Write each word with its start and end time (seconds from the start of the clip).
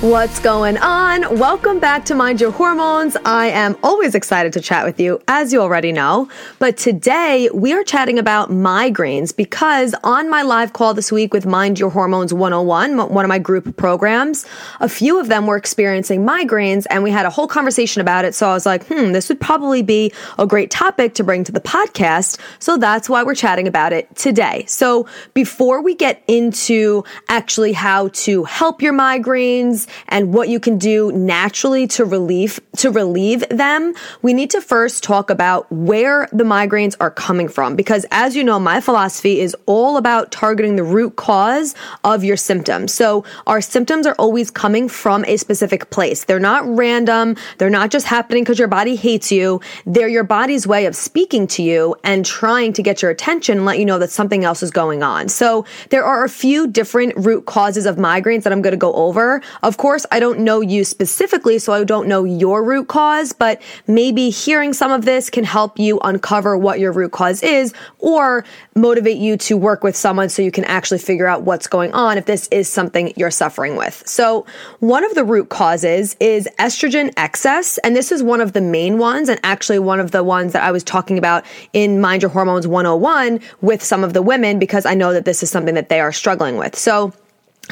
What's 0.00 0.38
going 0.38 0.78
on? 0.78 1.40
Welcome 1.40 1.80
back 1.80 2.04
to 2.04 2.14
Mind 2.14 2.40
Your 2.40 2.52
Hormones. 2.52 3.16
I 3.24 3.48
am 3.48 3.76
always 3.82 4.14
excited 4.14 4.52
to 4.52 4.60
chat 4.60 4.84
with 4.84 5.00
you, 5.00 5.20
as 5.26 5.52
you 5.52 5.60
already 5.60 5.90
know. 5.90 6.28
But 6.60 6.76
today 6.76 7.50
we 7.52 7.72
are 7.72 7.82
chatting 7.82 8.16
about 8.16 8.48
migraines 8.48 9.34
because 9.34 9.96
on 10.04 10.30
my 10.30 10.42
live 10.42 10.72
call 10.72 10.94
this 10.94 11.10
week 11.10 11.34
with 11.34 11.46
Mind 11.46 11.80
Your 11.80 11.90
Hormones 11.90 12.32
101, 12.32 13.12
one 13.12 13.24
of 13.24 13.28
my 13.28 13.40
group 13.40 13.76
programs, 13.76 14.46
a 14.78 14.88
few 14.88 15.18
of 15.18 15.26
them 15.26 15.48
were 15.48 15.56
experiencing 15.56 16.24
migraines 16.24 16.86
and 16.90 17.02
we 17.02 17.10
had 17.10 17.26
a 17.26 17.30
whole 17.30 17.48
conversation 17.48 18.00
about 18.00 18.24
it. 18.24 18.36
So 18.36 18.48
I 18.48 18.54
was 18.54 18.66
like, 18.66 18.86
hmm, 18.86 19.10
this 19.10 19.28
would 19.28 19.40
probably 19.40 19.82
be 19.82 20.12
a 20.38 20.46
great 20.46 20.70
topic 20.70 21.14
to 21.14 21.24
bring 21.24 21.42
to 21.42 21.50
the 21.50 21.60
podcast. 21.60 22.38
So 22.60 22.76
that's 22.76 23.08
why 23.08 23.24
we're 23.24 23.34
chatting 23.34 23.66
about 23.66 23.92
it 23.92 24.14
today. 24.14 24.64
So 24.68 25.08
before 25.34 25.82
we 25.82 25.96
get 25.96 26.22
into 26.28 27.02
actually 27.28 27.72
how 27.72 28.10
to 28.12 28.44
help 28.44 28.80
your 28.80 28.92
migraines, 28.92 29.87
and 30.08 30.32
what 30.32 30.48
you 30.48 30.60
can 30.60 30.78
do 30.78 31.12
naturally 31.12 31.86
to 31.88 32.04
relieve 32.04 32.60
to 32.76 32.90
relieve 32.90 33.48
them, 33.48 33.94
we 34.22 34.32
need 34.32 34.50
to 34.50 34.60
first 34.60 35.02
talk 35.02 35.30
about 35.30 35.70
where 35.72 36.28
the 36.32 36.44
migraines 36.44 36.96
are 37.00 37.10
coming 37.10 37.48
from 37.48 37.76
because 37.76 38.06
as 38.10 38.36
you 38.36 38.44
know, 38.44 38.58
my 38.58 38.80
philosophy 38.80 39.40
is 39.40 39.56
all 39.66 39.96
about 39.96 40.30
targeting 40.30 40.76
the 40.76 40.84
root 40.84 41.16
cause 41.16 41.74
of 42.04 42.24
your 42.24 42.36
symptoms. 42.36 42.92
So 42.94 43.24
our 43.46 43.60
symptoms 43.60 44.06
are 44.06 44.14
always 44.18 44.50
coming 44.50 44.88
from 44.88 45.24
a 45.24 45.36
specific 45.36 45.90
place. 45.90 46.24
They're 46.24 46.38
not 46.38 46.66
random. 46.66 47.36
They're 47.58 47.70
not 47.70 47.90
just 47.90 48.06
happening 48.06 48.44
because 48.44 48.58
your 48.58 48.68
body 48.68 48.96
hates 48.96 49.32
you. 49.32 49.60
They're 49.86 50.08
your 50.08 50.24
body's 50.24 50.66
way 50.66 50.86
of 50.86 50.94
speaking 50.94 51.46
to 51.48 51.62
you 51.62 51.96
and 52.04 52.24
trying 52.24 52.72
to 52.74 52.82
get 52.82 53.02
your 53.02 53.10
attention 53.10 53.58
and 53.58 53.66
let 53.66 53.78
you 53.78 53.84
know 53.84 53.98
that 53.98 54.10
something 54.10 54.44
else 54.44 54.62
is 54.62 54.70
going 54.70 55.02
on. 55.02 55.28
So 55.28 55.64
there 55.90 56.04
are 56.04 56.24
a 56.24 56.28
few 56.28 56.66
different 56.66 57.14
root 57.16 57.46
causes 57.46 57.86
of 57.86 57.96
migraines 57.96 58.42
that 58.42 58.52
I'm 58.52 58.62
going 58.62 58.72
to 58.72 58.76
go 58.76 58.92
over. 58.92 59.42
Of 59.62 59.77
course, 59.78 60.04
I 60.12 60.20
don't 60.20 60.40
know 60.40 60.60
you 60.60 60.84
specifically, 60.84 61.58
so 61.58 61.72
I 61.72 61.82
don't 61.84 62.06
know 62.06 62.24
your 62.24 62.62
root 62.62 62.88
cause, 62.88 63.32
but 63.32 63.62
maybe 63.86 64.28
hearing 64.30 64.72
some 64.72 64.92
of 64.92 65.04
this 65.04 65.30
can 65.30 65.44
help 65.44 65.78
you 65.78 65.98
uncover 66.00 66.58
what 66.58 66.78
your 66.78 66.92
root 66.92 67.12
cause 67.12 67.42
is 67.42 67.72
or 67.98 68.44
motivate 68.74 69.16
you 69.16 69.36
to 69.38 69.56
work 69.56 69.82
with 69.82 69.96
someone 69.96 70.28
so 70.28 70.42
you 70.42 70.50
can 70.50 70.64
actually 70.64 70.98
figure 70.98 71.26
out 71.26 71.42
what's 71.42 71.66
going 71.66 71.92
on 71.92 72.18
if 72.18 72.26
this 72.26 72.48
is 72.48 72.68
something 72.68 73.12
you're 73.16 73.30
suffering 73.30 73.76
with. 73.76 74.02
So 74.06 74.44
one 74.80 75.04
of 75.04 75.14
the 75.14 75.24
root 75.24 75.48
causes 75.48 76.16
is 76.20 76.48
estrogen 76.58 77.12
excess, 77.16 77.78
and 77.78 77.96
this 77.96 78.12
is 78.12 78.22
one 78.22 78.40
of 78.40 78.52
the 78.52 78.60
main 78.60 78.98
ones 78.98 79.28
and 79.28 79.40
actually 79.42 79.78
one 79.78 80.00
of 80.00 80.10
the 80.10 80.22
ones 80.22 80.52
that 80.52 80.62
I 80.62 80.72
was 80.72 80.84
talking 80.84 81.16
about 81.16 81.44
in 81.72 82.00
Mind 82.00 82.22
Your 82.22 82.30
Hormones 82.30 82.66
101 82.66 83.40
with 83.60 83.82
some 83.82 84.04
of 84.04 84.12
the 84.12 84.22
women 84.22 84.58
because 84.58 84.84
I 84.84 84.94
know 84.94 85.12
that 85.12 85.24
this 85.24 85.42
is 85.42 85.50
something 85.50 85.74
that 85.74 85.88
they 85.88 86.00
are 86.00 86.12
struggling 86.12 86.56
with. 86.56 86.76
So 86.76 87.12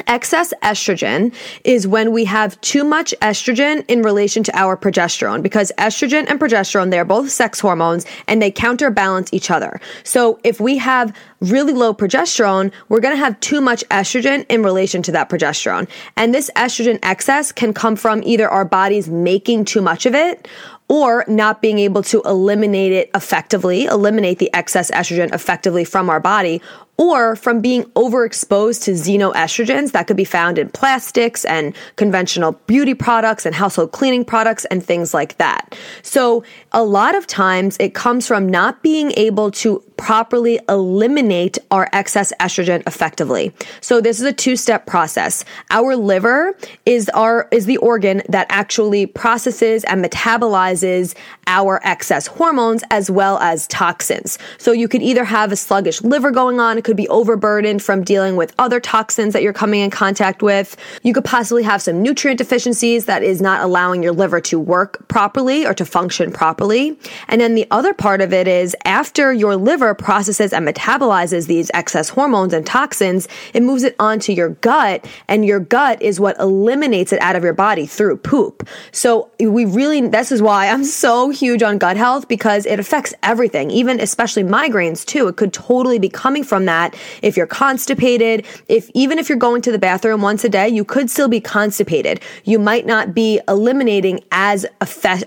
Excess 0.06 0.52
estrogen 0.62 1.34
is 1.64 1.86
when 1.86 2.12
we 2.12 2.24
have 2.24 2.60
too 2.60 2.84
much 2.84 3.14
estrogen 3.22 3.84
in 3.88 4.02
relation 4.02 4.42
to 4.42 4.56
our 4.56 4.76
progesterone 4.76 5.42
because 5.42 5.72
estrogen 5.78 6.28
and 6.28 6.38
progesterone, 6.40 6.90
they're 6.90 7.04
both 7.04 7.30
sex 7.30 7.60
hormones 7.60 8.06
and 8.28 8.40
they 8.40 8.50
counterbalance 8.50 9.32
each 9.32 9.50
other. 9.50 9.80
So 10.04 10.38
if 10.44 10.60
we 10.60 10.78
have 10.78 11.16
really 11.40 11.72
low 11.72 11.92
progesterone, 11.94 12.72
we're 12.88 13.00
going 13.00 13.14
to 13.14 13.22
have 13.24 13.38
too 13.40 13.60
much 13.60 13.84
estrogen 13.88 14.46
in 14.48 14.62
relation 14.62 15.02
to 15.02 15.12
that 15.12 15.28
progesterone. 15.28 15.88
And 16.16 16.34
this 16.34 16.50
estrogen 16.56 16.98
excess 17.02 17.52
can 17.52 17.72
come 17.72 17.96
from 17.96 18.22
either 18.24 18.48
our 18.48 18.64
bodies 18.64 19.08
making 19.08 19.64
too 19.64 19.82
much 19.82 20.06
of 20.06 20.14
it 20.14 20.48
or 20.88 21.24
not 21.26 21.60
being 21.60 21.78
able 21.78 22.02
to 22.02 22.22
eliminate 22.22 22.92
it 22.92 23.10
effectively, 23.14 23.86
eliminate 23.86 24.38
the 24.38 24.52
excess 24.54 24.90
estrogen 24.92 25.32
effectively 25.34 25.84
from 25.84 26.08
our 26.08 26.20
body, 26.20 26.62
or 26.98 27.36
from 27.36 27.60
being 27.60 27.84
overexposed 27.94 28.84
to 28.84 28.92
xenoestrogens 28.92 29.92
that 29.92 30.06
could 30.06 30.16
be 30.16 30.24
found 30.24 30.58
in 30.58 30.68
plastics 30.70 31.44
and 31.44 31.74
conventional 31.96 32.52
beauty 32.66 32.94
products 32.94 33.44
and 33.44 33.54
household 33.54 33.92
cleaning 33.92 34.24
products 34.24 34.64
and 34.66 34.84
things 34.84 35.12
like 35.12 35.36
that. 35.36 35.76
So 36.02 36.44
a 36.72 36.84
lot 36.84 37.14
of 37.14 37.26
times 37.26 37.76
it 37.78 37.94
comes 37.94 38.26
from 38.26 38.48
not 38.48 38.82
being 38.82 39.12
able 39.12 39.50
to 39.50 39.82
properly 39.96 40.60
eliminate 40.68 41.58
our 41.70 41.88
excess 41.92 42.32
estrogen 42.40 42.86
effectively. 42.86 43.52
So 43.80 44.00
this 44.00 44.20
is 44.20 44.26
a 44.26 44.32
two-step 44.32 44.86
process. 44.86 45.44
Our 45.70 45.96
liver 45.96 46.56
is 46.84 47.08
our 47.10 47.48
is 47.50 47.66
the 47.66 47.78
organ 47.78 48.22
that 48.28 48.46
actually 48.50 49.06
processes 49.06 49.84
and 49.84 50.04
metabolizes 50.04 51.14
our 51.46 51.80
excess 51.82 52.26
hormones 52.26 52.82
as 52.90 53.10
well 53.10 53.38
as 53.38 53.66
toxins. 53.68 54.38
So 54.58 54.72
you 54.72 54.88
could 54.88 55.02
either 55.02 55.24
have 55.24 55.52
a 55.52 55.56
sluggish 55.56 56.02
liver 56.02 56.30
going 56.30 56.60
on, 56.60 56.76
could 56.86 56.96
be 56.96 57.08
overburdened 57.08 57.82
from 57.82 58.04
dealing 58.04 58.36
with 58.36 58.54
other 58.60 58.78
toxins 58.78 59.32
that 59.32 59.42
you're 59.42 59.52
coming 59.52 59.80
in 59.80 59.90
contact 59.90 60.40
with. 60.40 60.76
You 61.02 61.12
could 61.12 61.24
possibly 61.24 61.64
have 61.64 61.82
some 61.82 62.00
nutrient 62.00 62.38
deficiencies 62.38 63.06
that 63.06 63.24
is 63.24 63.42
not 63.42 63.60
allowing 63.60 64.04
your 64.04 64.12
liver 64.12 64.40
to 64.42 64.60
work 64.60 65.06
properly 65.08 65.66
or 65.66 65.74
to 65.74 65.84
function 65.84 66.30
properly. 66.30 66.96
And 67.26 67.40
then 67.40 67.56
the 67.56 67.66
other 67.72 67.92
part 67.92 68.20
of 68.20 68.32
it 68.32 68.46
is 68.46 68.76
after 68.84 69.32
your 69.32 69.56
liver 69.56 69.94
processes 69.94 70.52
and 70.52 70.66
metabolizes 70.66 71.48
these 71.48 71.72
excess 71.74 72.08
hormones 72.08 72.52
and 72.52 72.64
toxins, 72.64 73.26
it 73.52 73.64
moves 73.64 73.82
it 73.82 73.96
onto 73.98 74.32
your 74.32 74.50
gut, 74.50 75.04
and 75.26 75.44
your 75.44 75.58
gut 75.58 76.00
is 76.00 76.20
what 76.20 76.38
eliminates 76.38 77.12
it 77.12 77.20
out 77.20 77.34
of 77.34 77.42
your 77.42 77.52
body 77.52 77.86
through 77.86 78.16
poop. 78.18 78.68
So 78.92 79.28
we 79.40 79.64
really, 79.64 80.06
this 80.06 80.30
is 80.30 80.40
why 80.40 80.68
I'm 80.68 80.84
so 80.84 81.30
huge 81.30 81.64
on 81.64 81.78
gut 81.78 81.96
health 81.96 82.28
because 82.28 82.64
it 82.64 82.78
affects 82.78 83.12
everything, 83.24 83.72
even 83.72 83.98
especially 83.98 84.44
migraines 84.44 85.04
too. 85.04 85.26
It 85.26 85.36
could 85.36 85.52
totally 85.52 85.98
be 85.98 86.08
coming 86.08 86.44
from 86.44 86.66
that. 86.66 86.75
If 87.22 87.36
you're 87.36 87.46
constipated, 87.46 88.44
if 88.68 88.90
even 88.94 89.18
if 89.18 89.28
you're 89.28 89.38
going 89.38 89.62
to 89.62 89.72
the 89.72 89.78
bathroom 89.78 90.22
once 90.22 90.44
a 90.44 90.48
day, 90.48 90.68
you 90.68 90.84
could 90.84 91.10
still 91.10 91.28
be 91.28 91.40
constipated. 91.40 92.20
You 92.44 92.58
might 92.58 92.86
not 92.86 93.14
be 93.14 93.40
eliminating 93.48 94.20
as 94.32 94.66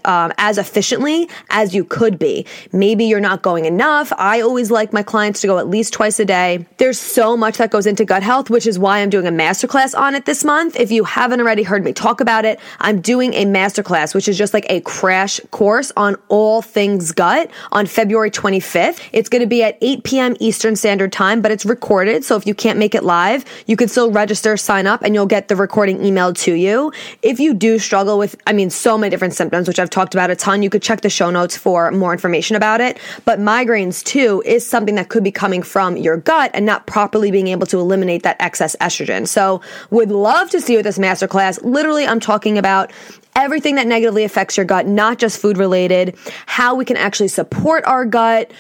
um, 0.06 0.34
as 0.38 0.58
efficiently 0.58 1.30
as 1.50 1.74
you 1.74 1.84
could 1.84 2.20
be. 2.20 2.46
Maybe 2.72 3.06
you're 3.06 3.20
not 3.20 3.42
going 3.42 3.66
enough. 3.66 4.12
I 4.18 4.42
always 4.42 4.72
like 4.72 4.94
my 4.94 5.04
clients 5.04 5.42
to 5.42 5.48
go 5.48 5.58
at 5.58 5.68
least 5.68 5.94
twice 5.94 6.20
a 6.20 6.26
day. 6.26 6.66
There's 6.78 7.00
so 7.00 7.36
much 7.36 7.58
that 7.58 7.72
goes 7.72 7.86
into 7.86 8.06
gut 8.06 8.24
health, 8.24 8.50
which 8.50 8.68
is 8.68 8.78
why 8.78 9.00
I'm 9.00 9.10
doing 9.10 9.28
a 9.28 9.32
masterclass 9.32 9.98
on 9.98 10.16
it 10.16 10.26
this 10.26 10.44
month. 10.44 10.80
If 10.80 10.92
you 10.92 11.04
haven't 11.04 11.40
already 11.40 11.64
heard 11.64 11.84
me 11.84 11.94
talk 11.94 12.22
about 12.22 12.46
it, 12.46 12.60
I'm 12.80 13.02
doing 13.02 13.34
a 13.34 13.46
masterclass, 13.46 14.14
which 14.14 14.28
is 14.28 14.38
just 14.38 14.54
like 14.54 14.66
a 14.70 14.82
crash 14.82 15.40
course 15.52 15.92
on 15.98 16.16
all 16.28 16.62
things 16.62 17.12
gut 17.12 17.50
on 17.72 17.86
February 17.86 18.32
25th. 18.32 19.02
It's 19.12 19.30
going 19.30 19.42
to 19.42 19.48
be 19.48 19.64
at 19.64 19.78
8 19.82 20.04
p.m. 20.04 20.36
Eastern 20.40 20.76
Standard 20.76 21.12
Time, 21.12 21.39
but 21.42 21.52
it's 21.52 21.66
recorded. 21.66 22.24
So 22.24 22.36
if 22.36 22.46
you 22.46 22.54
can't 22.54 22.78
make 22.80 22.96
it 22.96 23.04
live, 23.04 23.46
you 23.68 23.76
can 23.76 23.88
still 23.88 24.12
register, 24.12 24.58
sign 24.58 24.88
up, 24.88 25.02
and 25.04 25.14
you'll 25.16 25.26
get 25.26 25.48
the 25.48 25.56
recording 25.56 26.00
emailed 26.00 26.38
to 26.40 26.54
you. 26.54 26.92
If 27.22 27.40
you 27.40 27.54
do 27.54 27.80
struggle 27.80 28.18
with, 28.18 28.36
I 28.48 28.54
mean, 28.54 28.70
so 28.70 28.98
many 28.98 29.10
different 29.10 29.34
symptoms, 29.34 29.68
which 29.68 29.80
I've 29.80 29.90
talked 29.90 30.14
about 30.14 30.30
a 30.30 30.36
ton, 30.36 30.64
you 30.64 30.70
could 30.70 30.82
check 30.82 31.02
the 31.02 31.10
show 31.10 31.30
notes 31.30 31.58
for 31.58 31.92
more 31.92 32.14
information 32.14 32.56
about 32.56 32.82
it. 32.82 33.00
But 33.26 33.40
migraines 33.40 34.04
too, 34.04 34.42
is 34.46 34.66
something 34.66 34.96
that 34.96 35.10
could 35.10 35.24
be 35.24 35.32
coming 35.32 35.64
from 35.64 35.98
your 35.98 36.18
gut 36.18 36.52
and 36.54 36.66
not 36.66 36.88
properly 36.88 37.32
being 37.32 37.48
able 37.48 37.68
to 37.68 37.80
eliminate 37.80 38.24
that 38.24 38.38
excess 38.40 38.76
estrogen. 38.82 39.28
So 39.28 39.62
would 39.90 40.12
love 40.12 40.50
to 40.52 40.62
see 40.62 40.74
you 40.74 40.80
at 40.80 40.86
this 40.86 40.98
masterclass. 40.98 41.64
Literally, 41.64 42.06
I'm 42.06 42.20
talking 42.20 42.58
about 42.58 42.92
everything 43.36 43.76
that 43.76 43.88
negatively 43.88 44.24
affects 44.24 44.58
your 44.58 44.66
gut, 44.66 44.86
not 44.86 45.18
just 45.18 45.42
food 45.42 45.58
related, 45.58 46.16
how 46.46 46.76
we 46.76 46.84
can 46.84 46.98
actually 46.98 47.28
support 47.28 47.84
our 47.86 48.06
gut, 48.06 48.52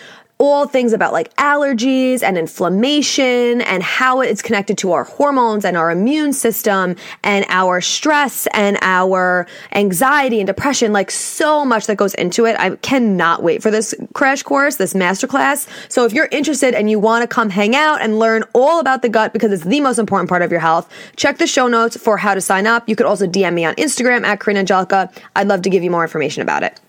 all 0.41 0.65
things 0.65 0.93
about 0.93 1.11
like 1.11 1.35
allergies 1.35 2.23
and 2.23 2.37
inflammation 2.37 3.59
and 3.59 3.83
how 3.83 4.21
it's 4.21 4.41
connected 4.41 4.77
to 4.77 4.93
our 4.93 5.03
hormones 5.03 5.65
and 5.65 5.75
our 5.75 5.91
immune 5.91 6.31
system 6.31 6.95
and 7.25 7.45
our 7.49 7.81
stress 7.81 8.47
and 8.53 8.77
our 8.81 9.45
anxiety 9.73 10.39
and 10.39 10.47
depression. 10.47 10.93
Like 10.93 11.11
so 11.11 11.65
much 11.65 11.87
that 11.87 11.97
goes 11.97 12.13
into 12.13 12.45
it. 12.45 12.55
I 12.57 12.77
cannot 12.77 13.43
wait 13.43 13.61
for 13.61 13.69
this 13.69 13.93
crash 14.13 14.41
course, 14.41 14.77
this 14.77 14.93
masterclass. 14.93 15.67
So 15.91 16.05
if 16.05 16.13
you're 16.13 16.29
interested 16.31 16.73
and 16.73 16.89
you 16.89 16.99
want 16.99 17.23
to 17.23 17.27
come 17.27 17.49
hang 17.49 17.75
out 17.75 17.99
and 17.99 18.17
learn 18.17 18.45
all 18.53 18.79
about 18.79 19.01
the 19.01 19.09
gut 19.09 19.33
because 19.33 19.51
it's 19.51 19.65
the 19.65 19.81
most 19.81 19.99
important 19.99 20.29
part 20.29 20.41
of 20.41 20.51
your 20.51 20.61
health, 20.61 20.89
check 21.17 21.37
the 21.37 21.47
show 21.47 21.67
notes 21.67 21.97
for 21.97 22.15
how 22.15 22.33
to 22.33 22.39
sign 22.39 22.65
up. 22.65 22.87
You 22.87 22.95
could 22.95 23.05
also 23.05 23.27
DM 23.27 23.55
me 23.55 23.65
on 23.65 23.75
Instagram 23.75 24.23
at 24.23 24.39
Corinne 24.39 24.55
Angelica. 24.55 25.11
I'd 25.35 25.49
love 25.49 25.63
to 25.63 25.69
give 25.69 25.83
you 25.83 25.91
more 25.91 26.03
information 26.03 26.41
about 26.41 26.63
it. 26.63 26.79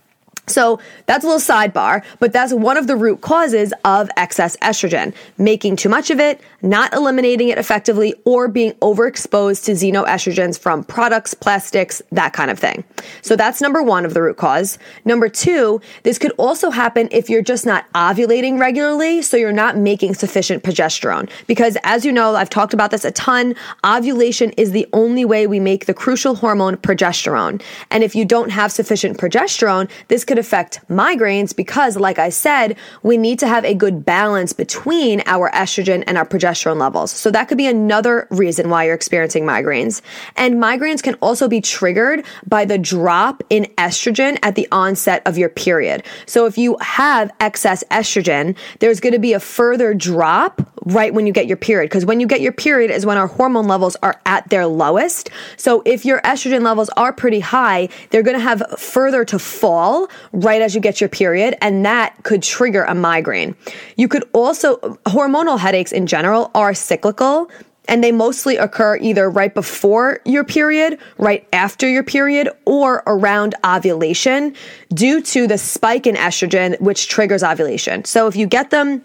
So 0.50 0.80
that's 1.06 1.24
a 1.24 1.28
little 1.28 1.40
sidebar, 1.40 2.02
but 2.18 2.32
that's 2.32 2.52
one 2.52 2.76
of 2.76 2.86
the 2.86 2.96
root 2.96 3.20
causes 3.20 3.72
of 3.84 4.10
excess 4.16 4.56
estrogen. 4.58 5.14
Making 5.38 5.76
too 5.76 5.88
much 5.88 6.10
of 6.10 6.20
it, 6.20 6.40
not 6.62 6.92
eliminating 6.92 7.48
it 7.48 7.58
effectively, 7.58 8.14
or 8.24 8.48
being 8.48 8.72
overexposed 8.74 9.64
to 9.64 9.72
xenoestrogens 9.72 10.58
from 10.58 10.84
products, 10.84 11.32
plastics, 11.32 12.02
that 12.12 12.32
kind 12.32 12.50
of 12.50 12.58
thing. 12.58 12.84
So 13.22 13.36
that's 13.36 13.60
number 13.60 13.82
one 13.82 14.04
of 14.04 14.14
the 14.14 14.22
root 14.22 14.36
cause. 14.36 14.78
Number 15.04 15.28
two, 15.28 15.80
this 16.02 16.18
could 16.18 16.32
also 16.32 16.70
happen 16.70 17.08
if 17.10 17.30
you're 17.30 17.42
just 17.42 17.64
not 17.64 17.90
ovulating 17.94 18.58
regularly, 18.58 19.22
so 19.22 19.36
you're 19.36 19.52
not 19.52 19.76
making 19.76 20.14
sufficient 20.14 20.62
progesterone. 20.62 21.30
Because 21.46 21.76
as 21.82 22.04
you 22.04 22.12
know, 22.12 22.34
I've 22.34 22.50
talked 22.50 22.74
about 22.74 22.90
this 22.90 23.04
a 23.04 23.10
ton, 23.12 23.54
ovulation 23.84 24.50
is 24.52 24.72
the 24.72 24.86
only 24.92 25.24
way 25.24 25.46
we 25.46 25.60
make 25.60 25.86
the 25.86 25.94
crucial 25.94 26.34
hormone 26.34 26.76
progesterone. 26.76 27.62
And 27.90 28.04
if 28.04 28.14
you 28.14 28.24
don't 28.24 28.50
have 28.50 28.70
sufficient 28.70 29.18
progesterone, 29.18 29.90
this 30.08 30.24
could 30.24 30.38
affect 30.38 30.86
migraines 30.88 31.56
because, 31.56 31.96
like 31.96 32.18
I 32.18 32.28
said, 32.28 32.76
we 33.02 33.16
need 33.16 33.38
to 33.38 33.48
have 33.48 33.64
a 33.64 33.74
good 33.74 34.04
balance 34.04 34.52
between 34.52 35.22
our 35.26 35.50
estrogen 35.52 36.04
and 36.06 36.18
our 36.18 36.26
progesterone 36.26 36.49
levels. 36.54 37.10
So 37.10 37.30
that 37.30 37.48
could 37.48 37.58
be 37.58 37.66
another 37.66 38.26
reason 38.30 38.70
why 38.70 38.84
you're 38.84 38.94
experiencing 38.94 39.44
migraines. 39.44 40.02
And 40.36 40.56
migraines 40.56 41.02
can 41.02 41.14
also 41.16 41.48
be 41.48 41.60
triggered 41.60 42.24
by 42.46 42.64
the 42.64 42.78
drop 42.78 43.42
in 43.50 43.64
estrogen 43.78 44.38
at 44.42 44.54
the 44.54 44.68
onset 44.72 45.22
of 45.26 45.38
your 45.38 45.48
period. 45.48 46.04
So 46.26 46.46
if 46.46 46.58
you 46.58 46.76
have 46.80 47.30
excess 47.40 47.84
estrogen, 47.90 48.56
there's 48.78 49.00
going 49.00 49.12
to 49.12 49.18
be 49.18 49.32
a 49.32 49.40
further 49.40 49.94
drop 49.94 50.60
right 50.84 51.12
when 51.12 51.26
you 51.26 51.32
get 51.32 51.46
your 51.46 51.56
period. 51.56 51.88
Because 51.90 52.06
when 52.06 52.20
you 52.20 52.26
get 52.26 52.40
your 52.40 52.52
period 52.52 52.90
is 52.90 53.04
when 53.04 53.18
our 53.18 53.26
hormone 53.26 53.68
levels 53.68 53.96
are 54.02 54.20
at 54.26 54.48
their 54.48 54.66
lowest. 54.66 55.30
So 55.56 55.82
if 55.84 56.04
your 56.04 56.20
estrogen 56.22 56.62
levels 56.62 56.88
are 56.96 57.12
pretty 57.12 57.40
high, 57.40 57.88
they're 58.10 58.22
going 58.22 58.36
to 58.36 58.42
have 58.42 58.62
further 58.78 59.24
to 59.26 59.38
fall 59.38 60.08
right 60.32 60.62
as 60.62 60.74
you 60.74 60.80
get 60.80 61.00
your 61.00 61.08
period, 61.08 61.56
and 61.60 61.84
that 61.84 62.22
could 62.22 62.42
trigger 62.42 62.84
a 62.84 62.94
migraine. 62.94 63.54
You 63.96 64.08
could 64.08 64.24
also, 64.32 64.76
hormonal 65.06 65.58
headaches 65.58 65.92
in 65.92 66.06
general 66.06 66.39
are 66.54 66.74
cyclical 66.74 67.50
and 67.88 68.04
they 68.04 68.12
mostly 68.12 68.56
occur 68.56 68.96
either 68.96 69.28
right 69.28 69.52
before 69.52 70.20
your 70.24 70.44
period, 70.44 70.98
right 71.18 71.46
after 71.52 71.88
your 71.88 72.04
period, 72.04 72.48
or 72.64 73.02
around 73.06 73.56
ovulation 73.66 74.54
due 74.94 75.20
to 75.20 75.48
the 75.48 75.58
spike 75.58 76.06
in 76.06 76.14
estrogen, 76.14 76.80
which 76.80 77.08
triggers 77.08 77.42
ovulation. 77.42 78.04
So 78.04 78.28
if 78.28 78.36
you 78.36 78.46
get 78.46 78.70
them 78.70 79.04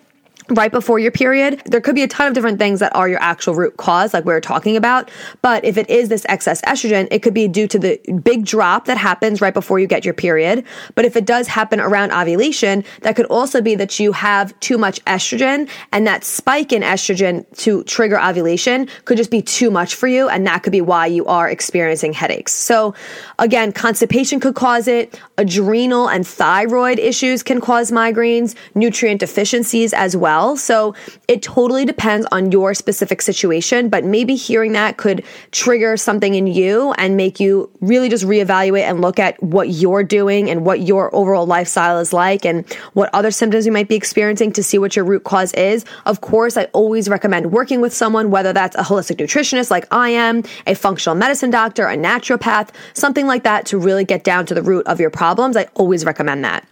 right 0.50 0.72
before 0.72 1.00
your 1.00 1.12
period. 1.12 1.62
There 1.66 1.82
could 1.82 1.96
be 1.96 2.04
a 2.04 2.08
ton 2.08 2.28
of 2.28 2.34
different 2.34 2.60
things 2.60 2.80
that 2.80 2.96
are 2.96 3.10
your 3.10 3.22
actual 3.22 3.56
root 3.56 3.78
cause, 3.78 4.14
like 4.14 4.26
we 4.26 4.34
are 4.34 4.42
talking 4.42 4.78
about. 4.78 5.10
But 5.42 5.66
if 5.66 5.78
it 5.78 5.90
is 5.90 6.10
this 6.10 6.26
excess 6.30 6.62
estrogen, 6.62 7.08
it 7.12 7.24
could 7.24 7.34
be 7.34 7.48
due 7.48 7.68
to 7.68 7.80
the 7.80 8.00
big 8.24 8.46
drop 8.46 8.86
that 8.86 8.98
happens 8.98 9.42
right 9.42 9.54
before 9.54 9.80
you 9.80 9.88
get 9.88 10.06
your 10.06 10.14
period. 10.14 10.64
But 10.94 11.06
if 11.06 11.16
it 11.16 11.26
does 11.26 11.48
happen 11.48 11.80
around 11.80 12.12
ovulation, 12.12 12.84
that 13.02 13.16
could 13.16 13.26
also 13.28 13.62
be 13.62 13.76
that 13.76 14.00
you 14.00 14.12
have 14.12 14.58
too 14.60 14.78
much 14.78 15.04
estrogen 15.06 15.70
and 15.92 16.06
that 16.06 16.24
spike 16.24 16.72
in 16.72 16.84
estrogen 16.84 17.46
to 17.60 17.84
trigger 17.86 18.22
ovulation 18.22 18.88
could 19.06 19.18
just 19.18 19.32
be 19.32 19.42
too 19.42 19.72
much 19.72 19.96
for 19.96 20.08
you. 20.08 20.30
And 20.30 20.46
that 20.46 20.64
could 20.64 20.72
be 20.72 20.82
why 20.82 21.08
you 21.08 21.26
are 21.26 21.50
experiencing 21.50 22.14
headaches. 22.14 22.54
So 22.54 22.94
again, 23.40 23.72
constipation 23.72 24.40
could 24.40 24.56
cause 24.56 24.88
it. 24.88 25.20
Adrenal 25.38 26.08
and 26.08 26.26
thyroid 26.26 27.00
issues 27.00 27.42
can 27.42 27.62
cause 27.62 27.92
migraines, 27.92 28.56
nutrient 28.76 29.20
deficiencies 29.20 29.94
as 29.94 30.16
well 30.16 30.35
well. 30.36 30.58
So 30.58 30.94
it 31.28 31.42
totally 31.42 31.86
depends 31.86 32.28
on 32.32 32.52
your 32.52 32.74
specific 32.74 33.22
situation, 33.22 33.90
but 33.90 34.04
maybe 34.04 34.36
hearing 34.36 34.74
that 34.74 34.98
could 34.98 35.24
trigger 35.52 35.96
something 35.98 36.36
in 36.36 36.48
you 36.48 36.92
and 36.94 37.16
make 37.16 37.40
you 37.40 37.70
really 37.80 38.10
just 38.10 38.26
reevaluate 38.26 38.84
and 38.84 39.02
look 39.02 39.18
at 39.20 39.42
what 39.42 39.70
you're 39.70 40.04
doing 40.04 40.50
and 40.50 40.66
what 40.66 40.82
your 40.82 41.14
overall 41.16 41.46
lifestyle 41.46 42.00
is 42.00 42.12
like 42.12 42.46
and 42.46 42.66
what 42.94 43.10
other 43.14 43.32
symptoms 43.32 43.66
you 43.66 43.72
might 43.72 43.88
be 43.88 43.96
experiencing 43.96 44.52
to 44.52 44.64
see 44.64 44.78
what 44.78 44.96
your 44.96 45.06
root 45.06 45.24
cause 45.24 45.54
is. 45.54 45.86
Of 46.06 46.22
course, 46.22 46.58
I 46.58 46.66
always 46.74 47.08
recommend 47.08 47.52
working 47.52 47.80
with 47.82 47.94
someone, 47.94 48.30
whether 48.30 48.52
that's 48.52 48.76
a 48.76 48.84
holistic 48.84 49.18
nutritionist 49.18 49.72
like 49.72 49.88
I 49.92 50.10
am, 50.10 50.44
a 50.68 50.76
functional 50.76 51.16
medicine 51.16 51.50
doctor, 51.50 51.88
a 51.88 51.96
naturopath, 51.96 52.70
something 52.94 53.26
like 53.26 53.44
that 53.44 53.66
to 53.68 53.78
really 53.78 54.04
get 54.04 54.24
down 54.24 54.46
to 54.48 54.54
the 54.54 54.62
root 54.62 54.86
of 54.88 55.00
your 55.00 55.10
problems. 55.10 55.56
I 55.56 55.68
always 55.76 56.04
recommend 56.04 56.44
that. 56.44 56.68